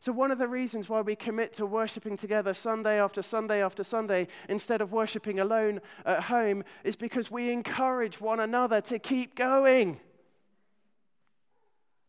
So, 0.00 0.10
one 0.10 0.30
of 0.30 0.38
the 0.38 0.48
reasons 0.48 0.88
why 0.88 1.02
we 1.02 1.14
commit 1.14 1.52
to 1.54 1.66
worshiping 1.66 2.16
together 2.16 2.54
Sunday 2.54 2.98
after 2.98 3.22
Sunday 3.22 3.62
after 3.62 3.84
Sunday 3.84 4.26
instead 4.48 4.80
of 4.80 4.90
worshiping 4.90 5.40
alone 5.40 5.82
at 6.06 6.22
home 6.22 6.64
is 6.82 6.96
because 6.96 7.30
we 7.30 7.52
encourage 7.52 8.22
one 8.22 8.40
another 8.40 8.80
to 8.80 8.98
keep 8.98 9.34
going. 9.34 10.00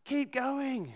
Keep 0.06 0.32
going. 0.32 0.94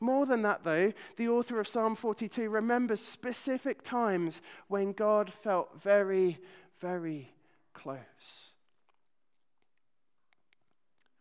More 0.00 0.26
than 0.26 0.42
that, 0.42 0.64
though, 0.64 0.92
the 1.16 1.28
author 1.28 1.60
of 1.60 1.68
Psalm 1.68 1.94
42 1.94 2.50
remembers 2.50 3.00
specific 3.00 3.82
times 3.82 4.40
when 4.68 4.92
God 4.92 5.32
felt 5.32 5.80
very, 5.82 6.38
very 6.80 7.30
close. 7.72 8.52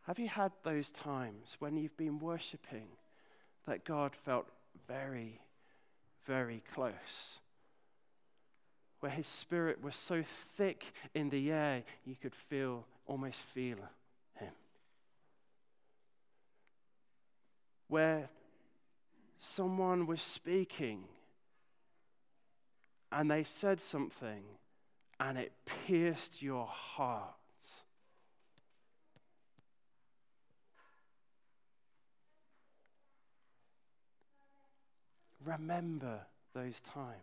Have 0.07 0.19
you 0.19 0.27
had 0.27 0.51
those 0.63 0.91
times 0.91 1.55
when 1.59 1.77
you've 1.77 1.95
been 1.95 2.19
worshipping 2.19 2.87
that 3.65 3.85
God 3.85 4.13
felt 4.25 4.47
very, 4.87 5.39
very 6.25 6.61
close? 6.73 7.39
where 9.03 9.11
his 9.11 9.27
spirit 9.27 9.83
was 9.83 9.97
so 9.97 10.23
thick 10.55 10.85
in 11.13 11.29
the 11.29 11.51
air 11.51 11.83
you 12.05 12.15
could 12.15 12.33
feel, 12.33 12.85
almost 13.05 13.37
feel 13.37 13.75
him. 14.35 14.53
Where 17.89 18.29
someone 19.43 20.05
was 20.07 20.21
speaking 20.21 21.03
and 23.11 23.29
they 23.29 23.43
said 23.43 23.81
something 23.81 24.43
and 25.19 25.37
it 25.37 25.51
pierced 25.85 26.41
your 26.41 26.65
heart. 26.65 27.33
Remember 35.45 36.21
those 36.53 36.79
times. 36.81 37.13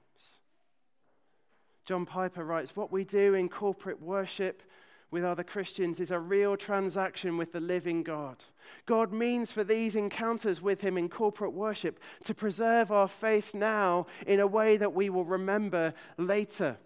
John 1.87 2.05
Piper 2.05 2.45
writes 2.45 2.77
What 2.77 2.93
we 2.93 3.05
do 3.05 3.33
in 3.33 3.49
corporate 3.49 4.01
worship 4.01 4.63
with 5.11 5.25
other 5.25 5.43
Christians 5.43 5.99
is 5.99 6.11
a 6.11 6.19
real 6.19 6.57
transaction 6.57 7.37
with 7.37 7.53
the 7.53 7.61
living 7.61 8.03
God. 8.03 8.45
God 8.87 9.13
means 9.13 9.51
for 9.51 9.65
these 9.65 9.97
encounters 9.97 10.63
with 10.63 10.81
Him 10.81 10.97
in 10.97 11.09
corporate 11.09 11.53
worship 11.53 12.01
to 12.25 12.35
preserve 12.35 12.93
our 12.93 13.09
faith 13.09 13.55
now 13.55 14.07
in 14.27 14.41
a 14.41 14.47
way 14.47 14.77
that 14.77 14.95
we 14.95 15.11
will 15.11 15.25
remember 15.25 15.93
later. 16.17 16.77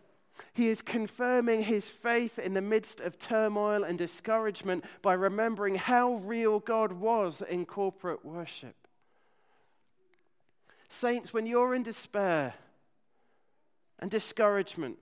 He 0.52 0.68
is 0.68 0.82
confirming 0.82 1.62
his 1.62 1.88
faith 1.88 2.38
in 2.38 2.54
the 2.54 2.62
midst 2.62 3.00
of 3.00 3.18
turmoil 3.18 3.84
and 3.84 3.96
discouragement 3.96 4.84
by 5.02 5.14
remembering 5.14 5.76
how 5.76 6.16
real 6.16 6.60
God 6.60 6.92
was 6.92 7.42
in 7.48 7.66
corporate 7.66 8.24
worship. 8.24 8.74
Saints, 10.88 11.32
when 11.32 11.46
you're 11.46 11.74
in 11.74 11.82
despair 11.82 12.54
and 13.98 14.10
discouragement, 14.10 14.98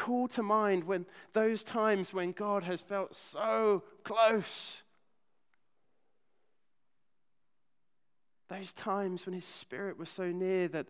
call 0.00 0.28
to 0.28 0.42
mind 0.42 0.84
when 0.84 1.04
those 1.34 1.62
times 1.62 2.14
when 2.14 2.32
God 2.32 2.62
has 2.62 2.80
felt 2.80 3.14
so 3.14 3.84
close. 4.02 4.82
Those 8.48 8.72
times 8.72 9.26
when 9.26 9.34
his 9.34 9.44
spirit 9.44 9.98
was 9.98 10.08
so 10.08 10.30
near 10.32 10.68
that 10.68 10.86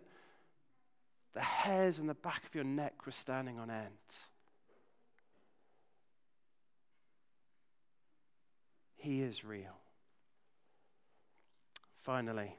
the 1.35 1.41
hairs 1.41 1.99
on 1.99 2.07
the 2.07 2.15
back 2.15 2.45
of 2.47 2.55
your 2.55 2.65
neck 2.65 3.05
were 3.05 3.13
standing 3.13 3.59
on 3.59 3.69
end. 3.69 3.89
He 8.97 9.23
is 9.23 9.45
real. 9.45 9.77
Finally, 12.03 12.55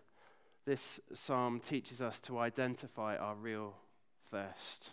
this 0.65 0.99
psalm 1.13 1.61
teaches 1.61 2.01
us 2.01 2.19
to 2.21 2.39
identify 2.39 3.15
our 3.15 3.35
real 3.35 3.75
thirst. 4.29 4.91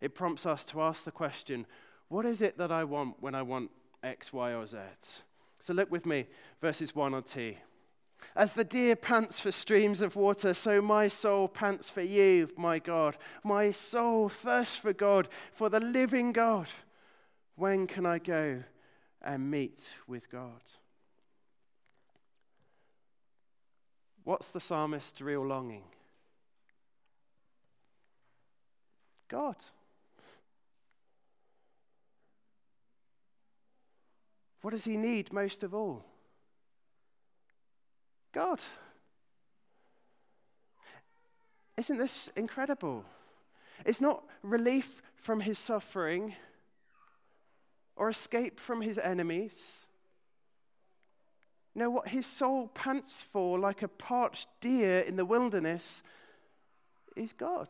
It 0.00 0.14
prompts 0.14 0.46
us 0.46 0.64
to 0.66 0.82
ask 0.82 1.04
the 1.04 1.10
question 1.10 1.66
what 2.08 2.24
is 2.24 2.40
it 2.40 2.58
that 2.58 2.70
I 2.70 2.84
want 2.84 3.16
when 3.20 3.34
I 3.34 3.42
want 3.42 3.70
X, 4.02 4.32
Y, 4.32 4.54
or 4.54 4.66
Z? 4.66 4.78
So 5.58 5.72
look 5.74 5.90
with 5.90 6.06
me, 6.06 6.26
verses 6.60 6.94
1 6.94 7.14
or 7.14 7.22
2. 7.22 7.54
As 8.34 8.52
the 8.52 8.64
deer 8.64 8.96
pants 8.96 9.40
for 9.40 9.50
streams 9.50 10.00
of 10.00 10.16
water, 10.16 10.54
so 10.54 10.80
my 10.80 11.08
soul 11.08 11.48
pants 11.48 11.90
for 11.90 12.02
you, 12.02 12.48
my 12.56 12.78
God. 12.78 13.16
My 13.42 13.72
soul 13.72 14.28
thirsts 14.28 14.76
for 14.76 14.92
God, 14.92 15.28
for 15.52 15.68
the 15.68 15.80
living 15.80 16.32
God. 16.32 16.68
When 17.56 17.86
can 17.86 18.06
I 18.06 18.18
go 18.18 18.62
and 19.22 19.50
meet 19.50 19.82
with 20.06 20.30
God? 20.30 20.62
What's 24.24 24.48
the 24.48 24.60
psalmist's 24.60 25.20
real 25.20 25.46
longing? 25.46 25.84
God. 29.28 29.56
What 34.66 34.72
does 34.72 34.84
he 34.84 34.96
need 34.96 35.32
most 35.32 35.62
of 35.62 35.76
all? 35.76 36.04
God. 38.34 38.58
Isn't 41.76 41.98
this 41.98 42.30
incredible? 42.34 43.04
It's 43.84 44.00
not 44.00 44.24
relief 44.42 45.02
from 45.14 45.38
his 45.38 45.60
suffering 45.60 46.34
or 47.94 48.10
escape 48.10 48.58
from 48.58 48.80
his 48.80 48.98
enemies. 48.98 49.52
No, 51.76 51.88
what 51.88 52.08
his 52.08 52.26
soul 52.26 52.66
pants 52.66 53.22
for, 53.22 53.60
like 53.60 53.82
a 53.82 53.88
parched 53.88 54.48
deer 54.60 54.98
in 54.98 55.14
the 55.14 55.24
wilderness, 55.24 56.02
is 57.14 57.32
God. 57.32 57.68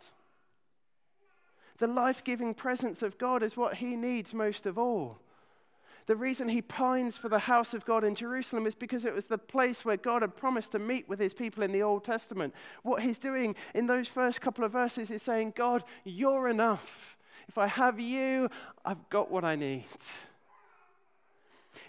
The 1.76 1.88
life 1.88 2.24
giving 2.24 2.54
presence 2.54 3.02
of 3.02 3.18
God 3.18 3.42
is 3.42 3.54
what 3.54 3.74
he 3.74 3.96
needs 3.96 4.32
most 4.32 4.64
of 4.64 4.78
all. 4.78 5.18
The 6.07 6.16
reason 6.16 6.49
he 6.49 6.62
pines 6.62 7.16
for 7.16 7.29
the 7.29 7.40
house 7.40 7.75
of 7.75 7.85
God 7.85 8.05
in 8.05 8.14
Jerusalem 8.14 8.66
is 8.66 8.77
because 8.77 9.05
it 9.05 9.14
was 9.14 9.25
the 9.25 9.38
place 9.38 9.85
where 9.85 9.97
God 9.97 10.23
had 10.23 10.37
promised 10.37 10.73
to 10.73 10.79
meet 10.79 11.09
with 11.09 11.19
his 11.19 11.35
people 11.35 11.64
in 11.64 11.73
the 11.73 11.83
Old 11.83 12.05
Testament. 12.05 12.55
What 12.85 13.03
he's 13.03 13.19
doing 13.19 13.57
in 13.75 13.88
those 13.88 14.07
first 14.07 14.40
couple 14.40 14.64
of 14.64 14.71
verses 14.71 15.11
is 15.11 15.23
saying, 15.23 15.55
God, 15.57 15.83
you're 16.05 16.49
enough. 16.49 17.16
If 17.49 17.59
I 17.59 17.66
have 17.66 17.99
you, 17.99 18.49
I've 18.85 19.09
got 19.11 19.33
what 19.33 19.45
I 19.45 19.57
need. 19.57 19.85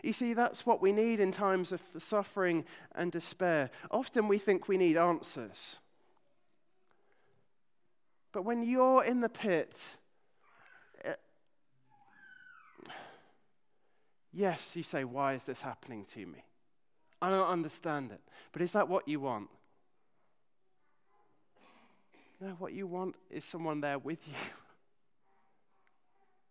You 0.02 0.14
see, 0.14 0.34
that's 0.34 0.66
what 0.66 0.82
we 0.82 0.92
need 0.92 1.20
in 1.20 1.32
times 1.32 1.72
of 1.72 1.82
suffering 2.00 2.66
and 2.96 3.12
despair. 3.12 3.70
Often 3.92 4.28
we 4.28 4.40
think 4.40 4.68
we 4.68 4.78
need 4.78 4.98
answers. 4.98 5.78
But 8.32 8.44
when 8.44 8.64
you're 8.64 9.04
in 9.04 9.22
the 9.22 9.30
pit, 9.30 9.76
yes, 14.38 14.76
you 14.76 14.84
say, 14.84 15.04
Why 15.04 15.34
is 15.34 15.44
this 15.44 15.62
happening 15.62 16.06
to 16.14 16.26
me? 16.26 16.44
I 17.22 17.30
don't 17.30 17.48
understand 17.48 18.12
it. 18.12 18.22
But 18.52 18.62
is 18.62 18.72
that 18.72 18.88
what 18.88 19.08
you 19.08 19.20
want? 19.20 19.50
No, 22.40 22.50
what 22.60 22.74
you 22.74 22.86
want 22.86 23.16
is 23.32 23.44
someone 23.44 23.82
there 23.82 24.00
with 24.00 24.26
you. 24.28 24.34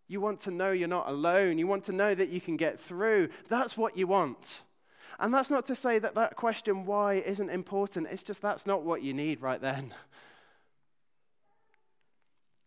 You 0.08 0.20
want 0.20 0.38
to 0.42 0.52
know 0.52 0.70
you're 0.70 0.86
not 0.86 1.08
alone. 1.08 1.58
You 1.58 1.66
want 1.66 1.82
to 1.86 1.92
know 1.92 2.14
that 2.14 2.28
you 2.28 2.40
can 2.40 2.56
get 2.56 2.78
through. 2.78 3.28
That's 3.48 3.76
what 3.76 3.96
you 3.96 4.06
want. 4.06 4.60
And 5.18 5.34
that's 5.34 5.50
not 5.50 5.66
to 5.66 5.74
say 5.74 5.98
that 5.98 6.14
that 6.14 6.36
question, 6.36 6.86
why, 6.86 7.14
isn't 7.14 7.50
important. 7.50 8.06
It's 8.12 8.22
just 8.22 8.40
that's 8.40 8.66
not 8.66 8.84
what 8.84 9.02
you 9.02 9.12
need 9.12 9.42
right 9.42 9.60
then. 9.60 9.92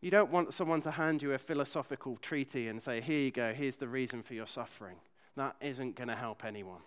You 0.02 0.12
don't 0.12 0.32
want 0.32 0.54
someone 0.54 0.82
to 0.84 0.92
hand 0.92 1.22
you 1.22 1.34
a 1.34 1.38
philosophical 1.38 2.16
treaty 2.16 2.70
and 2.70 2.82
say, 2.82 3.02
here 3.02 3.20
you 3.20 3.32
go, 3.32 3.54
here's 3.54 3.76
the 3.76 3.88
reason 3.88 4.24
for 4.24 4.34
your 4.34 4.48
suffering. 4.48 4.96
That 5.40 5.56
isn't 5.62 5.96
going 5.96 6.10
to 6.10 6.18
help 6.18 6.44
anyone. 6.44 6.82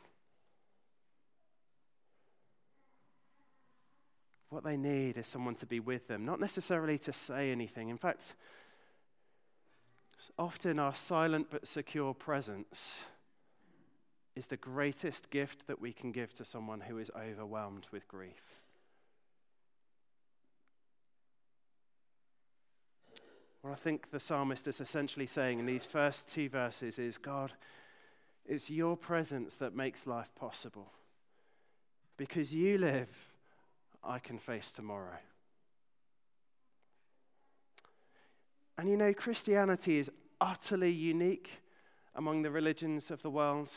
What 4.50 4.62
they 4.62 4.76
need 4.76 5.16
is 5.16 5.26
someone 5.26 5.54
to 5.54 5.64
be 5.64 5.80
with 5.80 6.06
them, 6.06 6.26
not 6.26 6.38
necessarily 6.38 6.98
to 6.98 7.14
say 7.14 7.50
anything. 7.50 7.88
In 7.88 7.96
fact, 7.96 8.34
often 10.38 10.78
our 10.78 10.94
silent 10.94 11.46
but 11.50 11.66
secure 11.66 12.12
presence 12.12 12.98
is 14.36 14.44
the 14.44 14.58
greatest 14.58 15.30
gift 15.30 15.66
that 15.66 15.80
we 15.80 15.94
can 15.94 16.12
give 16.12 16.34
to 16.34 16.44
someone 16.44 16.82
who 16.82 16.98
is 16.98 17.10
overwhelmed 17.18 17.86
with 17.90 18.06
grief. 18.06 18.58
What 23.62 23.70
I 23.70 23.76
think 23.76 24.10
the 24.10 24.20
psalmist 24.20 24.68
is 24.68 24.78
essentially 24.78 25.26
saying 25.26 25.58
in 25.58 25.64
these 25.64 25.86
first 25.86 26.28
two 26.28 26.50
verses 26.50 26.98
is 26.98 27.16
God, 27.16 27.54
it's 28.46 28.70
your 28.70 28.96
presence 28.96 29.54
that 29.56 29.74
makes 29.74 30.06
life 30.06 30.30
possible. 30.34 30.92
Because 32.16 32.52
you 32.52 32.78
live, 32.78 33.08
I 34.04 34.18
can 34.18 34.38
face 34.38 34.72
tomorrow. 34.72 35.18
And 38.78 38.88
you 38.88 38.96
know, 38.96 39.12
Christianity 39.12 39.98
is 39.98 40.10
utterly 40.40 40.90
unique 40.90 41.50
among 42.14 42.42
the 42.42 42.50
religions 42.50 43.10
of 43.10 43.22
the 43.22 43.30
world 43.30 43.70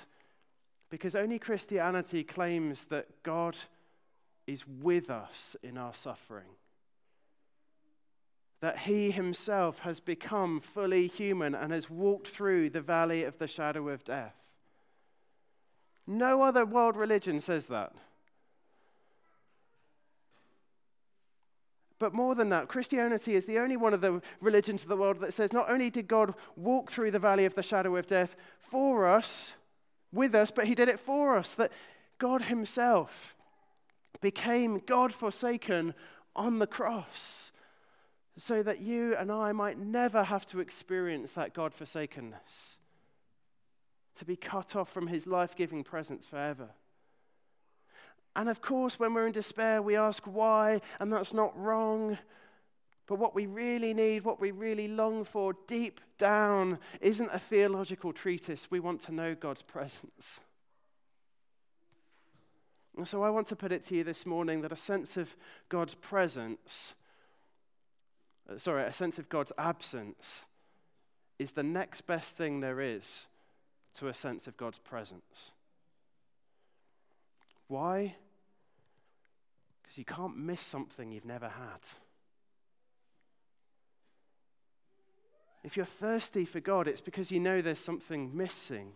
because 0.89 1.15
only 1.15 1.39
Christianity 1.39 2.23
claims 2.23 2.85
that 2.85 3.07
God 3.23 3.57
is 4.47 4.65
with 4.67 5.09
us 5.09 5.55
in 5.63 5.77
our 5.77 5.93
suffering. 5.93 6.47
That 8.61 8.79
he 8.79 9.11
himself 9.11 9.79
has 9.79 9.99
become 9.99 10.59
fully 10.59 11.07
human 11.07 11.55
and 11.55 11.71
has 11.71 11.89
walked 11.89 12.29
through 12.29 12.69
the 12.69 12.81
valley 12.81 13.23
of 13.23 13.37
the 13.37 13.47
shadow 13.47 13.89
of 13.89 14.03
death. 14.03 14.35
No 16.07 16.41
other 16.41 16.65
world 16.65 16.95
religion 16.95 17.41
says 17.41 17.65
that. 17.67 17.93
But 21.97 22.13
more 22.13 22.35
than 22.35 22.49
that, 22.49 22.67
Christianity 22.67 23.35
is 23.35 23.45
the 23.45 23.59
only 23.59 23.77
one 23.77 23.93
of 23.93 24.01
the 24.01 24.21
religions 24.41 24.81
of 24.83 24.89
the 24.89 24.97
world 24.97 25.19
that 25.21 25.33
says 25.33 25.53
not 25.53 25.69
only 25.69 25.89
did 25.89 26.07
God 26.07 26.33
walk 26.55 26.91
through 26.91 27.11
the 27.11 27.19
valley 27.19 27.45
of 27.45 27.55
the 27.55 27.63
shadow 27.63 27.95
of 27.95 28.05
death 28.05 28.35
for 28.69 29.07
us, 29.07 29.53
with 30.11 30.35
us, 30.35 30.51
but 30.51 30.65
he 30.65 30.75
did 30.75 30.89
it 30.89 30.99
for 30.99 31.37
us, 31.37 31.53
that 31.55 31.71
God 32.17 32.43
himself 32.43 33.35
became 34.21 34.81
God 34.85 35.13
forsaken 35.13 35.93
on 36.35 36.59
the 36.59 36.67
cross 36.67 37.51
so 38.37 38.61
that 38.63 38.81
you 38.81 39.15
and 39.15 39.31
I 39.31 39.53
might 39.53 39.77
never 39.77 40.23
have 40.23 40.45
to 40.47 40.59
experience 40.59 41.31
that 41.31 41.53
God 41.53 41.73
forsakenness, 41.73 42.77
to 44.15 44.25
be 44.25 44.35
cut 44.35 44.75
off 44.75 44.91
from 44.91 45.07
his 45.07 45.27
life 45.27 45.55
giving 45.55 45.83
presence 45.83 46.25
forever. 46.25 46.69
And 48.35 48.49
of 48.49 48.61
course, 48.61 48.99
when 48.99 49.13
we're 49.13 49.27
in 49.27 49.31
despair, 49.31 49.81
we 49.81 49.95
ask 49.95 50.23
why, 50.23 50.81
and 50.99 51.11
that's 51.11 51.33
not 51.33 51.57
wrong. 51.57 52.17
But 53.07 53.19
what 53.19 53.35
we 53.35 53.45
really 53.45 53.93
need, 53.93 54.25
what 54.25 54.41
we 54.41 54.51
really 54.51 54.87
long 54.87 55.23
for 55.23 55.53
deep 55.67 56.01
down, 56.17 56.79
isn't 57.01 57.29
a 57.31 57.39
theological 57.39 58.11
treatise. 58.11 58.69
We 58.69 58.79
want 58.79 59.01
to 59.01 59.13
know 59.13 59.35
God's 59.35 59.61
presence. 59.61 60.39
And 62.97 63.07
so 63.07 63.23
I 63.23 63.29
want 63.29 63.47
to 63.49 63.55
put 63.55 63.71
it 63.71 63.83
to 63.87 63.95
you 63.95 64.03
this 64.03 64.25
morning 64.25 64.61
that 64.61 64.71
a 64.71 64.77
sense 64.77 65.17
of 65.17 65.35
God's 65.69 65.95
presence, 65.95 66.93
uh, 68.49 68.57
sorry, 68.57 68.83
a 68.83 68.93
sense 68.93 69.17
of 69.17 69.29
God's 69.29 69.51
absence, 69.57 70.45
is 71.37 71.51
the 71.51 71.63
next 71.63 72.01
best 72.07 72.37
thing 72.37 72.61
there 72.61 72.79
is 72.79 73.27
to 73.95 74.07
a 74.07 74.13
sense 74.13 74.47
of 74.47 74.57
God's 74.57 74.79
presence. 74.79 75.51
Why? 77.67 78.15
Because 79.81 79.97
you 79.97 80.05
can't 80.05 80.37
miss 80.37 80.61
something 80.61 81.11
you've 81.11 81.25
never 81.25 81.47
had. 81.47 81.79
If 85.63 85.75
you're 85.75 85.85
thirsty 85.85 86.45
for 86.45 86.59
God, 86.59 86.87
it's 86.87 87.01
because 87.01 87.31
you 87.31 87.39
know 87.39 87.61
there's 87.61 87.79
something 87.79 88.35
missing. 88.35 88.91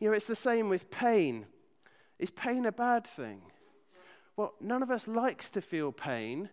You 0.00 0.08
know, 0.08 0.14
it's 0.14 0.24
the 0.24 0.34
same 0.34 0.68
with 0.68 0.90
pain. 0.90 1.46
Is 2.18 2.30
pain 2.32 2.66
a 2.66 2.72
bad 2.72 3.06
thing? 3.06 3.42
Well, 4.36 4.54
none 4.60 4.82
of 4.82 4.90
us 4.90 5.06
likes 5.06 5.50
to 5.50 5.60
feel 5.60 5.92
pain, 5.92 6.48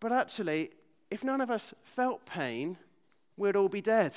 but 0.00 0.12
actually, 0.12 0.70
if 1.10 1.22
none 1.22 1.40
of 1.40 1.50
us 1.50 1.74
felt 1.82 2.26
pain, 2.26 2.76
we'd 3.36 3.56
all 3.56 3.68
be 3.68 3.80
dead. 3.80 4.14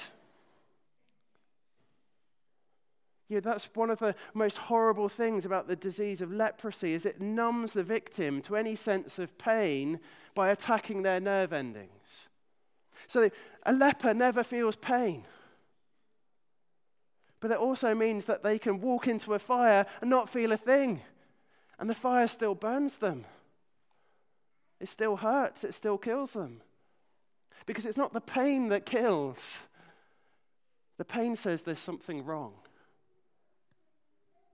You 3.29 3.35
know, 3.35 3.41
that's 3.41 3.69
one 3.75 3.91
of 3.91 3.99
the 3.99 4.15
most 4.33 4.57
horrible 4.57 5.07
things 5.07 5.45
about 5.45 5.67
the 5.67 5.75
disease 5.75 6.19
of 6.21 6.33
leprosy 6.33 6.93
is 6.93 7.05
it 7.05 7.21
numbs 7.21 7.73
the 7.73 7.83
victim 7.83 8.41
to 8.43 8.55
any 8.55 8.75
sense 8.75 9.19
of 9.19 9.37
pain 9.37 9.99
by 10.33 10.49
attacking 10.49 11.03
their 11.03 11.19
nerve 11.19 11.53
endings. 11.53 12.27
So 13.07 13.29
a 13.63 13.71
leper 13.71 14.15
never 14.15 14.43
feels 14.43 14.75
pain. 14.75 15.25
But 17.39 17.51
it 17.51 17.57
also 17.57 17.95
means 17.95 18.25
that 18.25 18.43
they 18.43 18.59
can 18.59 18.81
walk 18.81 19.07
into 19.07 19.33
a 19.33 19.39
fire 19.39 19.85
and 20.01 20.09
not 20.09 20.29
feel 20.29 20.51
a 20.51 20.57
thing. 20.57 21.01
And 21.77 21.89
the 21.89 21.95
fire 21.95 22.27
still 22.27 22.55
burns 22.55 22.97
them. 22.97 23.25
It 24.79 24.89
still 24.89 25.15
hurts, 25.15 25.63
it 25.63 25.73
still 25.73 25.97
kills 25.97 26.31
them. 26.31 26.61
Because 27.65 27.85
it's 27.85 27.97
not 27.97 28.13
the 28.13 28.21
pain 28.21 28.69
that 28.69 28.85
kills. 28.85 29.57
The 30.97 31.05
pain 31.05 31.35
says 31.35 31.61
there's 31.61 31.79
something 31.79 32.25
wrong, 32.25 32.53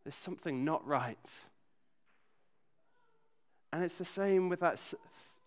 there's 0.06 0.16
something 0.16 0.64
not 0.64 0.86
right. 0.88 1.18
And 3.74 3.84
it's 3.84 3.96
the 3.96 4.06
same 4.06 4.48
with 4.48 4.60
that 4.62 4.80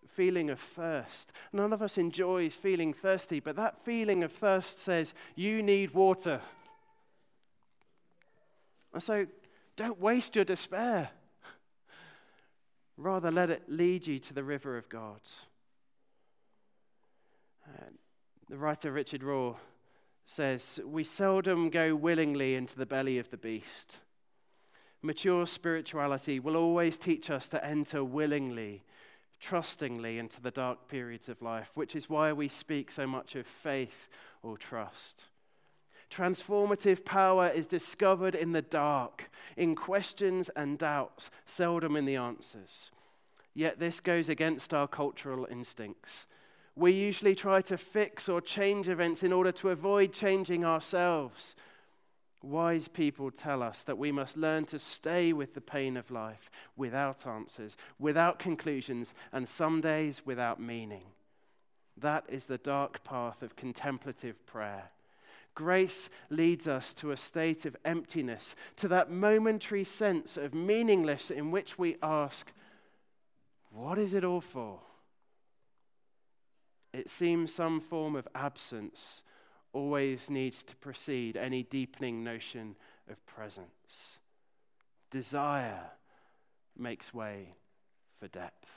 feeling 0.09 0.51
of 0.51 0.59
thirst. 0.59 1.33
None 1.53 1.73
of 1.73 1.81
us 1.81 1.97
enjoys 1.97 2.55
feeling 2.55 2.93
thirsty, 2.93 3.39
but 3.39 3.57
that 3.57 3.85
feeling 3.85 4.25
of 4.25 4.33
thirst 4.33 4.81
says, 4.81 5.15
You 5.37 5.63
need 5.63 5.95
water. 5.95 6.41
And 8.93 9.03
so 9.03 9.27
don't 9.77 10.01
waste 10.01 10.35
your 10.35 10.45
despair. 10.45 11.11
Rather, 12.97 13.31
let 13.31 13.49
it 13.49 13.63
lead 13.69 14.09
you 14.09 14.19
to 14.19 14.35
the 14.35 14.43
river 14.43 14.77
of 14.77 14.89
God. 14.89 15.21
Uh, 17.65 17.91
the 18.49 18.59
writer 18.59 18.91
Richard 18.91 19.21
Rohr 19.21 19.55
says, 20.27 20.81
We 20.85 21.05
seldom 21.05 21.71
go 21.71 21.95
willingly 21.95 22.57
into 22.57 22.77
the 22.77 22.87
belly 22.87 23.19
of 23.19 23.31
the 23.31 23.37
beast. 23.37 23.99
Mature 25.03 25.47
spirituality 25.47 26.41
will 26.41 26.57
always 26.57 26.99
teach 26.99 27.31
us 27.31 27.49
to 27.49 27.65
enter 27.65 28.03
willingly 28.03 28.83
trustingly 29.41 30.19
into 30.19 30.41
the 30.41 30.51
dark 30.51 30.89
periods 30.89 31.29
of 31.29 31.41
life, 31.43 31.71
which 31.75 31.95
is 31.95 32.09
why 32.09 32.33
we 32.33 32.49
speak 32.49 32.91
so 32.91 33.07
much 33.07 33.35
of 33.35 33.47
faith 33.47 34.09
or 34.43 34.57
trust. 34.57 35.27
Transformative 36.11 37.05
power 37.05 37.49
is 37.49 37.67
discovered 37.67 38.35
in 38.35 38.53
the 38.53 38.63
dark, 38.63 39.31
in 39.57 39.75
questions 39.75 40.49
and 40.57 40.79
doubts, 40.79 41.31
seldom 41.47 41.97
in 41.97 42.07
the 42.07 42.17
answers. 42.17 42.91
Yet 43.55 43.79
this 43.79 44.01
goes 44.01 44.29
against 44.29 44.73
our 44.73 44.89
cultural 44.89 45.47
instincts. 45.51 46.27
We 46.77 46.93
usually 46.93 47.35
try 47.35 47.61
to 47.63 47.77
fix 47.77 48.29
or 48.29 48.41
change 48.41 48.89
events 48.89 49.23
in 49.23 49.33
order 49.33 49.53
to 49.53 49.71
avoid 49.71 50.13
changing 50.13 50.65
ourselves. 50.65 51.57
Wise 52.43 52.87
people 52.87 53.31
tell 53.31 53.63
us 53.63 53.83
that 53.83 53.99
we 53.99 54.13
must 54.13 54.37
learn 54.37 54.65
to 54.67 54.79
stay 54.79 55.33
with 55.33 55.55
the 55.55 55.61
pain 55.61 55.97
of 55.97 56.11
life 56.11 56.51
without 56.77 57.27
answers, 57.27 57.77
without 57.99 58.39
conclusions, 58.39 59.13
and 59.33 59.49
some 59.49 59.81
days 59.81 60.23
without 60.25 60.61
meaning. 60.61 61.03
That 61.97 62.25
is 62.29 62.45
the 62.45 62.59
dark 62.59 63.03
path 63.03 63.43
of 63.43 63.57
contemplative 63.57 64.47
prayer. 64.47 64.91
Grace 65.57 66.09
leads 66.31 66.69
us 66.69 66.95
to 66.95 67.11
a 67.11 67.17
state 67.17 67.65
of 67.65 67.77
emptiness, 67.85 68.55
to 68.77 68.87
that 68.87 69.11
momentary 69.11 69.83
sense 69.83 70.37
of 70.37 70.55
meaningless 70.55 71.33
in 71.33 71.51
which 71.51 71.77
we 71.77 71.97
ask, 72.01 72.53
What 73.71 73.99
is 73.99 74.15
it 74.15 74.23
all 74.23 74.41
for? 74.41 74.79
It 76.93 77.11
seems 77.11 77.53
some 77.53 77.81
form 77.81 78.15
of 78.15 78.29
absence 78.37 79.25
always 79.73 80.31
needs 80.31 80.63
to 80.65 80.77
precede 80.77 81.37
any 81.37 81.63
deepening 81.63 82.25
notion 82.25 82.77
of 83.11 83.25
presence. 83.27 84.19
Desire 85.11 85.91
makes 86.77 87.13
way 87.13 87.49
for 88.19 88.29
depth. 88.29 88.69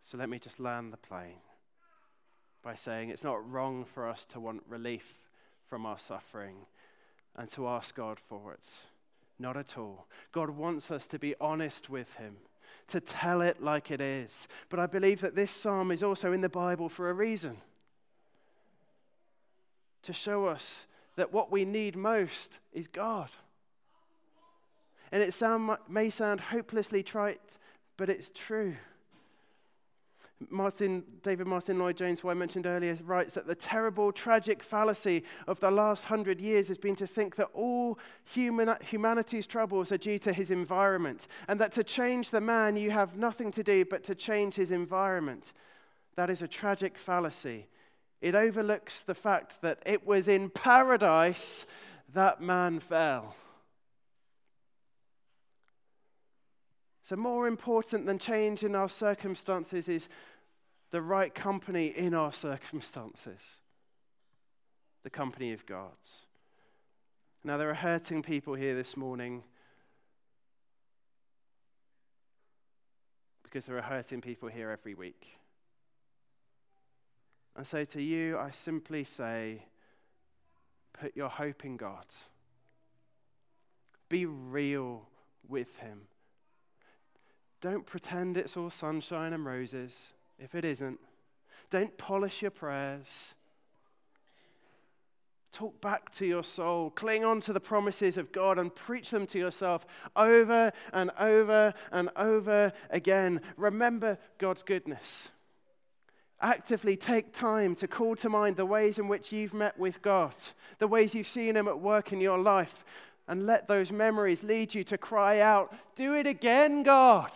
So 0.00 0.18
let 0.18 0.28
me 0.28 0.38
just 0.38 0.58
land 0.58 0.92
the 0.92 0.96
plane 0.96 1.40
by 2.62 2.74
saying 2.74 3.10
it's 3.10 3.24
not 3.24 3.48
wrong 3.48 3.84
for 3.84 4.08
us 4.08 4.26
to 4.26 4.40
want 4.40 4.62
relief 4.68 5.14
from 5.68 5.86
our 5.86 5.98
suffering 5.98 6.56
and 7.36 7.48
to 7.50 7.68
ask 7.68 7.94
God 7.94 8.18
for 8.18 8.52
it. 8.52 8.68
Not 9.38 9.56
at 9.56 9.78
all. 9.78 10.06
God 10.32 10.50
wants 10.50 10.90
us 10.90 11.06
to 11.08 11.18
be 11.18 11.34
honest 11.40 11.88
with 11.88 12.12
Him 12.14 12.36
to 12.88 13.00
tell 13.00 13.40
it 13.40 13.62
like 13.62 13.90
it 13.90 14.00
is. 14.00 14.48
But 14.68 14.80
I 14.80 14.86
believe 14.86 15.20
that 15.20 15.34
this 15.34 15.50
psalm 15.50 15.90
is 15.90 16.02
also 16.02 16.32
in 16.32 16.40
the 16.40 16.48
Bible 16.48 16.88
for 16.88 17.10
a 17.10 17.14
reason 17.14 17.56
to 20.02 20.12
show 20.12 20.46
us 20.46 20.86
that 21.16 21.32
what 21.32 21.52
we 21.52 21.64
need 21.64 21.96
most 21.96 22.58
is 22.72 22.88
God. 22.88 23.28
And 25.12 25.22
it 25.22 25.34
sound, 25.34 25.76
may 25.88 26.10
sound 26.10 26.40
hopelessly 26.40 27.02
trite, 27.02 27.40
but 27.96 28.08
it's 28.08 28.30
true. 28.34 28.76
Martyn, 30.48 31.04
David 31.22 31.46
Martyn 31.46 31.78
Lloyd-Jones, 31.78 32.20
who 32.20 32.30
I 32.30 32.34
mentioned 32.34 32.66
earlier, 32.66 32.96
writes 33.04 33.34
that 33.34 33.46
the 33.46 33.54
terrible, 33.54 34.10
tragic 34.10 34.62
fallacy 34.62 35.24
of 35.46 35.60
the 35.60 35.70
last 35.70 36.06
hundred 36.06 36.40
years 36.40 36.68
has 36.68 36.78
been 36.78 36.96
to 36.96 37.06
think 37.06 37.36
that 37.36 37.48
all 37.52 37.98
human, 38.24 38.74
humanity's 38.80 39.46
troubles 39.46 39.92
are 39.92 39.98
due 39.98 40.18
to 40.20 40.32
his 40.32 40.50
environment, 40.50 41.28
and 41.48 41.60
that 41.60 41.72
to 41.72 41.84
change 41.84 42.30
the 42.30 42.40
man, 42.40 42.76
you 42.76 42.90
have 42.90 43.16
nothing 43.16 43.50
to 43.50 43.62
do 43.62 43.84
but 43.84 44.02
to 44.04 44.14
change 44.14 44.54
his 44.54 44.70
environment. 44.70 45.52
That 46.16 46.30
is 46.30 46.42
a 46.42 46.48
tragic 46.48 46.96
fallacy. 46.96 47.66
It 48.20 48.34
overlooks 48.34 49.02
the 49.02 49.14
fact 49.14 49.60
that 49.62 49.82
it 49.84 50.06
was 50.06 50.28
in 50.28 50.50
paradise 50.50 51.66
that 52.12 52.40
man 52.40 52.80
fell. 52.80 53.34
So, 57.02 57.16
more 57.16 57.46
important 57.48 58.06
than 58.06 58.18
change 58.18 58.62
in 58.62 58.74
our 58.74 58.88
circumstances 58.88 59.88
is 59.88 60.08
the 60.90 61.02
right 61.02 61.34
company 61.34 61.86
in 61.86 62.14
our 62.14 62.32
circumstances 62.32 63.60
the 65.02 65.10
company 65.10 65.52
of 65.52 65.64
God. 65.64 65.96
Now, 67.42 67.56
there 67.56 67.70
are 67.70 67.74
hurting 67.74 68.22
people 68.22 68.54
here 68.54 68.74
this 68.74 68.96
morning 68.98 69.42
because 73.42 73.64
there 73.64 73.78
are 73.78 73.82
hurting 73.82 74.20
people 74.20 74.48
here 74.48 74.70
every 74.70 74.94
week. 74.94 75.26
And 77.56 77.66
so, 77.66 77.84
to 77.84 78.02
you, 78.02 78.38
I 78.38 78.50
simply 78.50 79.04
say, 79.04 79.64
put 80.92 81.16
your 81.16 81.30
hope 81.30 81.64
in 81.64 81.76
God. 81.76 82.04
Be 84.08 84.26
real 84.26 85.08
with 85.48 85.76
Him. 85.76 86.02
Don't 87.60 87.86
pretend 87.86 88.36
it's 88.36 88.56
all 88.56 88.70
sunshine 88.70 89.32
and 89.32 89.44
roses 89.44 90.12
if 90.38 90.54
it 90.54 90.64
isn't. 90.64 90.98
Don't 91.70 91.96
polish 91.98 92.42
your 92.42 92.50
prayers. 92.50 93.34
Talk 95.52 95.80
back 95.80 96.12
to 96.14 96.26
your 96.26 96.44
soul. 96.44 96.90
Cling 96.90 97.24
on 97.24 97.40
to 97.40 97.52
the 97.52 97.60
promises 97.60 98.16
of 98.16 98.32
God 98.32 98.58
and 98.58 98.74
preach 98.74 99.10
them 99.10 99.26
to 99.26 99.38
yourself 99.38 99.84
over 100.14 100.72
and 100.92 101.10
over 101.18 101.74
and 101.90 102.08
over 102.16 102.72
again. 102.90 103.40
Remember 103.56 104.16
God's 104.38 104.62
goodness. 104.62 105.28
Actively 106.40 106.96
take 106.96 107.34
time 107.34 107.74
to 107.74 107.88
call 107.88 108.16
to 108.16 108.28
mind 108.30 108.56
the 108.56 108.64
ways 108.64 108.98
in 108.98 109.08
which 109.08 109.32
you've 109.32 109.52
met 109.52 109.78
with 109.78 110.00
God, 110.00 110.34
the 110.78 110.88
ways 110.88 111.14
you've 111.14 111.28
seen 111.28 111.56
Him 111.56 111.68
at 111.68 111.80
work 111.80 112.12
in 112.12 112.20
your 112.20 112.38
life, 112.38 112.84
and 113.30 113.46
let 113.46 113.68
those 113.68 113.92
memories 113.92 114.42
lead 114.42 114.74
you 114.74 114.82
to 114.82 114.98
cry 114.98 115.38
out, 115.38 115.72
Do 115.94 116.14
it 116.14 116.26
again, 116.26 116.82
God. 116.82 117.30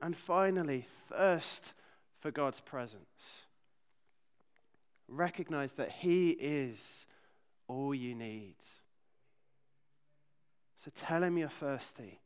And 0.00 0.16
finally, 0.16 0.86
thirst 1.10 1.72
for 2.20 2.30
God's 2.30 2.60
presence. 2.60 3.46
Recognize 5.08 5.72
that 5.72 5.90
He 5.90 6.30
is 6.30 7.04
all 7.66 7.92
you 7.92 8.14
need. 8.14 8.54
So 10.76 10.92
tell 10.96 11.24
Him 11.24 11.36
you're 11.36 11.48
thirsty. 11.48 12.20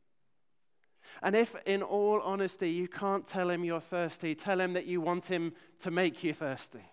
And 1.23 1.35
if, 1.35 1.55
in 1.65 1.81
all 1.81 2.21
honesty, 2.21 2.69
you 2.69 2.87
can't 2.87 3.27
tell 3.27 3.49
Him 3.49 3.63
you're 3.63 3.79
thirsty, 3.81 4.35
tell 4.35 4.61
Him 4.61 4.73
that 4.73 4.85
you 4.85 5.01
want 5.01 5.25
Him 5.25 5.53
to 5.79 5.89
make 5.89 6.23
you 6.23 6.35
thirsty. 6.35 6.85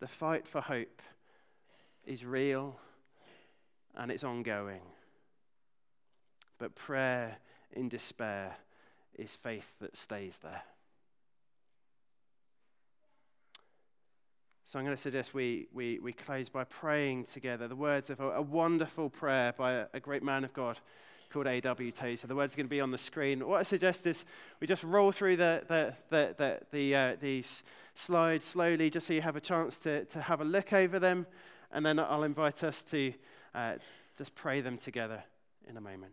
The 0.00 0.08
fight 0.08 0.48
for 0.48 0.60
hope 0.60 1.02
is 2.04 2.24
real 2.24 2.76
and 3.94 4.10
it's 4.10 4.24
ongoing. 4.24 4.80
But 6.58 6.74
prayer 6.74 7.36
in 7.72 7.88
despair 7.88 8.56
is 9.18 9.36
faith 9.36 9.70
that 9.80 9.96
stays 9.96 10.38
there. 10.42 10.62
So 14.64 14.78
I'm 14.78 14.84
going 14.84 14.96
to 14.96 15.02
suggest 15.02 15.34
we, 15.34 15.66
we, 15.72 15.98
we 15.98 16.12
close 16.12 16.48
by 16.48 16.62
praying 16.62 17.24
together 17.24 17.66
the 17.66 17.74
words 17.74 18.08
of 18.08 18.20
a, 18.20 18.30
a 18.30 18.42
wonderful 18.42 19.10
prayer 19.10 19.52
by 19.52 19.72
a, 19.72 19.86
a, 19.94 19.98
great 19.98 20.22
man 20.22 20.44
of 20.44 20.52
God 20.52 20.78
called 21.30 21.46
A.W. 21.46 21.92
Tozer. 21.92 22.26
The 22.26 22.34
words 22.34 22.54
are 22.54 22.56
going 22.56 22.66
to 22.66 22.70
be 22.70 22.80
on 22.80 22.90
the 22.90 22.98
screen. 22.98 23.46
What 23.46 23.60
I 23.60 23.62
suggest 23.62 24.06
is 24.06 24.24
we 24.60 24.66
just 24.66 24.82
roll 24.82 25.12
through 25.12 25.36
the, 25.36 25.62
the, 25.68 25.94
the, 26.10 26.34
the, 26.36 26.60
the 26.72 26.94
uh, 26.94 27.16
these 27.20 27.62
slides 27.94 28.44
slowly 28.44 28.90
just 28.90 29.06
so 29.06 29.12
you 29.12 29.22
have 29.22 29.36
a 29.36 29.40
chance 29.40 29.78
to, 29.80 30.04
to 30.06 30.20
have 30.20 30.40
a 30.40 30.44
look 30.44 30.72
over 30.72 30.98
them. 30.98 31.26
And 31.72 31.86
then 31.86 31.98
I'll 31.98 32.24
invite 32.24 32.64
us 32.64 32.82
to 32.90 33.12
uh, 33.54 33.74
just 34.18 34.34
pray 34.34 34.60
them 34.60 34.76
together 34.76 35.22
in 35.68 35.76
a 35.76 35.80
moment. 35.80 36.12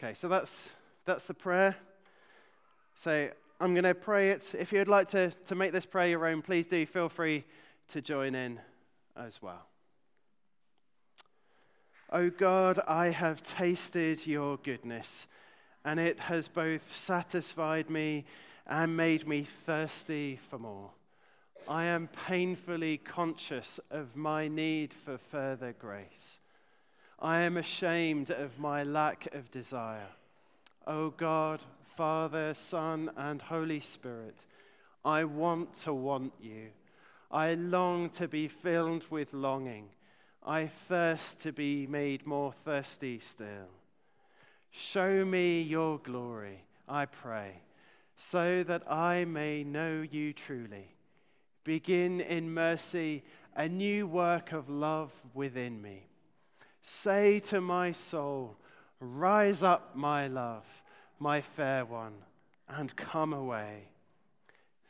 Okay, 0.00 0.14
so 0.14 0.28
that's, 0.28 0.70
that's 1.06 1.24
the 1.24 1.34
prayer. 1.34 1.74
So 2.94 3.30
I'm 3.60 3.74
going 3.74 3.82
to 3.82 3.94
pray 3.96 4.30
it. 4.30 4.54
If 4.56 4.72
you'd 4.72 4.86
like 4.86 5.08
to, 5.08 5.32
to 5.46 5.56
make 5.56 5.72
this 5.72 5.86
prayer 5.86 6.06
your 6.06 6.24
own, 6.24 6.40
please 6.40 6.68
do 6.68 6.86
feel 6.86 7.08
free 7.08 7.44
to 7.88 8.00
join 8.00 8.36
in 8.36 8.60
as 9.16 9.42
well. 9.42 9.66
O 12.12 12.30
God, 12.30 12.78
I 12.86 13.08
have 13.08 13.42
tasted 13.42 14.24
your 14.24 14.58
goodness, 14.58 15.26
and 15.84 15.98
it 15.98 16.20
has 16.20 16.46
both 16.46 16.96
satisfied 16.96 17.90
me 17.90 18.24
and 18.68 18.96
made 18.96 19.26
me 19.26 19.42
thirsty 19.42 20.38
for 20.48 20.60
more. 20.60 20.90
I 21.66 21.86
am 21.86 22.08
painfully 22.28 22.98
conscious 22.98 23.80
of 23.90 24.14
my 24.14 24.46
need 24.46 24.94
for 25.04 25.18
further 25.18 25.74
grace. 25.76 26.38
I 27.20 27.40
am 27.40 27.56
ashamed 27.56 28.30
of 28.30 28.58
my 28.58 28.84
lack 28.84 29.34
of 29.34 29.50
desire. 29.50 30.06
O 30.86 31.10
God, 31.10 31.62
Father, 31.96 32.54
Son, 32.54 33.10
and 33.16 33.42
Holy 33.42 33.80
Spirit, 33.80 34.36
I 35.04 35.24
want 35.24 35.72
to 35.80 35.92
want 35.92 36.32
you. 36.40 36.68
I 37.30 37.54
long 37.54 38.10
to 38.10 38.28
be 38.28 38.46
filled 38.46 39.04
with 39.10 39.32
longing. 39.32 39.88
I 40.46 40.68
thirst 40.68 41.40
to 41.40 41.52
be 41.52 41.86
made 41.88 42.24
more 42.24 42.52
thirsty 42.64 43.18
still. 43.18 43.68
Show 44.70 45.24
me 45.24 45.62
your 45.62 45.98
glory, 45.98 46.62
I 46.88 47.06
pray, 47.06 47.60
so 48.16 48.62
that 48.62 48.90
I 48.90 49.24
may 49.24 49.64
know 49.64 50.04
you 50.08 50.32
truly. 50.32 50.88
Begin 51.64 52.20
in 52.20 52.54
mercy 52.54 53.24
a 53.56 53.68
new 53.68 54.06
work 54.06 54.52
of 54.52 54.70
love 54.70 55.12
within 55.34 55.82
me. 55.82 56.06
Say 56.90 57.40
to 57.40 57.60
my 57.60 57.92
soul, 57.92 58.56
Rise 58.98 59.62
up, 59.62 59.94
my 59.94 60.26
love, 60.26 60.64
my 61.18 61.42
fair 61.42 61.84
one, 61.84 62.14
and 62.66 62.96
come 62.96 63.34
away. 63.34 63.88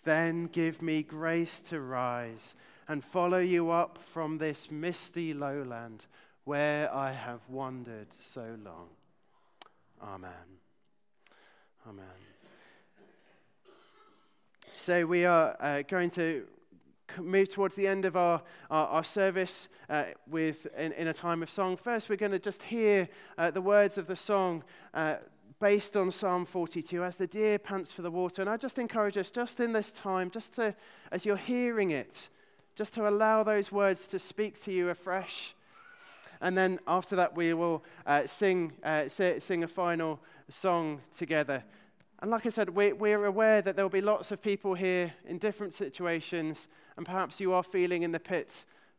Then 0.04 0.46
give 0.46 0.80
me 0.80 1.02
grace 1.02 1.60
to 1.62 1.80
rise 1.80 2.54
and 2.86 3.02
follow 3.04 3.40
you 3.40 3.70
up 3.70 3.98
from 4.12 4.38
this 4.38 4.70
misty 4.70 5.34
lowland 5.34 6.06
where 6.44 6.94
I 6.94 7.10
have 7.10 7.40
wandered 7.48 8.06
so 8.20 8.56
long. 8.64 8.90
Amen. 10.00 10.30
Amen. 11.86 12.06
So 14.76 15.04
we 15.04 15.24
are 15.24 15.56
uh, 15.58 15.82
going 15.82 16.10
to 16.10 16.46
move 17.18 17.48
towards 17.48 17.74
the 17.74 17.86
end 17.86 18.04
of 18.04 18.16
our, 18.16 18.42
our, 18.70 18.86
our 18.88 19.04
service 19.04 19.68
uh, 19.88 20.04
with, 20.28 20.66
in, 20.76 20.92
in, 20.92 21.08
a 21.08 21.14
time 21.14 21.42
of 21.42 21.50
song. 21.50 21.76
First, 21.76 22.08
we're 22.08 22.16
going 22.16 22.32
to 22.32 22.38
just 22.38 22.62
hear 22.62 23.08
uh, 23.36 23.50
the 23.50 23.60
words 23.60 23.98
of 23.98 24.06
the 24.06 24.16
song 24.16 24.62
uh, 24.94 25.16
based 25.60 25.96
on 25.96 26.12
Psalm 26.12 26.44
42 26.44 27.02
as 27.02 27.16
the 27.16 27.26
deer 27.26 27.58
pants 27.58 27.90
for 27.90 28.02
the 28.02 28.10
water. 28.10 28.42
And 28.42 28.50
I 28.50 28.56
just 28.56 28.78
encourage 28.78 29.16
us, 29.16 29.30
just 29.30 29.60
in 29.60 29.72
this 29.72 29.92
time, 29.92 30.30
just 30.30 30.54
to, 30.54 30.74
as 31.10 31.24
you're 31.24 31.36
hearing 31.36 31.90
it, 31.90 32.28
just 32.76 32.94
to 32.94 33.08
allow 33.08 33.42
those 33.42 33.72
words 33.72 34.06
to 34.08 34.18
speak 34.18 34.62
to 34.64 34.72
you 34.72 34.90
afresh. 34.90 35.54
And 36.40 36.56
then 36.56 36.78
after 36.86 37.16
that, 37.16 37.36
we 37.36 37.52
will 37.54 37.82
uh, 38.06 38.26
sing, 38.26 38.72
uh, 38.84 39.08
sing 39.08 39.64
a 39.64 39.68
final 39.68 40.20
song 40.48 41.00
together. 41.16 41.64
And 42.20 42.30
like 42.30 42.46
I 42.46 42.48
said, 42.48 42.70
we're, 42.70 42.94
we're 42.94 43.26
aware 43.26 43.62
that 43.62 43.76
there 43.76 43.84
will 43.84 43.90
be 43.90 44.00
lots 44.00 44.32
of 44.32 44.42
people 44.42 44.74
here 44.74 45.12
in 45.26 45.38
different 45.38 45.72
situations 45.72 46.66
and 46.96 47.06
perhaps 47.06 47.38
you 47.38 47.52
are 47.52 47.62
feeling 47.62 48.02
in 48.02 48.10
the 48.10 48.18
pit 48.18 48.50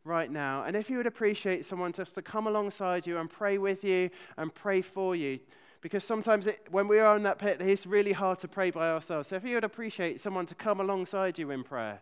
right 0.04 0.30
now. 0.30 0.64
And 0.64 0.74
if 0.74 0.88
you 0.88 0.96
would 0.96 1.06
appreciate 1.06 1.66
someone 1.66 1.92
just 1.92 2.14
to 2.14 2.22
come 2.22 2.46
alongside 2.46 3.06
you 3.06 3.18
and 3.18 3.28
pray 3.28 3.58
with 3.58 3.84
you 3.84 4.08
and 4.38 4.54
pray 4.54 4.80
for 4.80 5.14
you, 5.14 5.38
because 5.82 6.04
sometimes 6.04 6.46
it, 6.46 6.66
when 6.70 6.88
we 6.88 6.98
are 6.98 7.16
in 7.16 7.22
that 7.24 7.38
pit, 7.38 7.60
it's 7.60 7.86
really 7.86 8.12
hard 8.12 8.38
to 8.40 8.48
pray 8.48 8.70
by 8.70 8.88
ourselves. 8.88 9.28
So 9.28 9.36
if 9.36 9.44
you 9.44 9.54
would 9.54 9.64
appreciate 9.64 10.20
someone 10.20 10.46
to 10.46 10.54
come 10.54 10.80
alongside 10.80 11.38
you 11.38 11.50
in 11.50 11.62
prayer, 11.62 12.00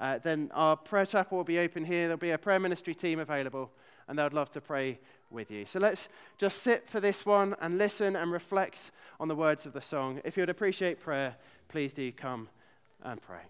uh, 0.00 0.18
then 0.22 0.50
our 0.54 0.76
prayer 0.76 1.06
chapel 1.06 1.36
will 1.36 1.44
be 1.44 1.58
open 1.58 1.84
here. 1.84 2.02
There'll 2.02 2.16
be 2.16 2.30
a 2.30 2.38
prayer 2.38 2.58
ministry 2.58 2.94
team 2.94 3.18
available, 3.18 3.70
and 4.10 4.18
they 4.18 4.22
would 4.24 4.34
love 4.34 4.50
to 4.50 4.60
pray 4.60 4.98
with 5.30 5.52
you. 5.52 5.64
So 5.64 5.78
let's 5.78 6.08
just 6.36 6.62
sit 6.62 6.88
for 6.88 6.98
this 6.98 7.24
one 7.24 7.54
and 7.60 7.78
listen 7.78 8.16
and 8.16 8.32
reflect 8.32 8.90
on 9.20 9.28
the 9.28 9.36
words 9.36 9.66
of 9.66 9.72
the 9.72 9.80
song. 9.80 10.20
If 10.24 10.36
you 10.36 10.42
would 10.42 10.50
appreciate 10.50 10.98
prayer, 10.98 11.36
please 11.68 11.94
do 11.94 12.10
come 12.10 12.48
and 13.04 13.22
pray. 13.22 13.42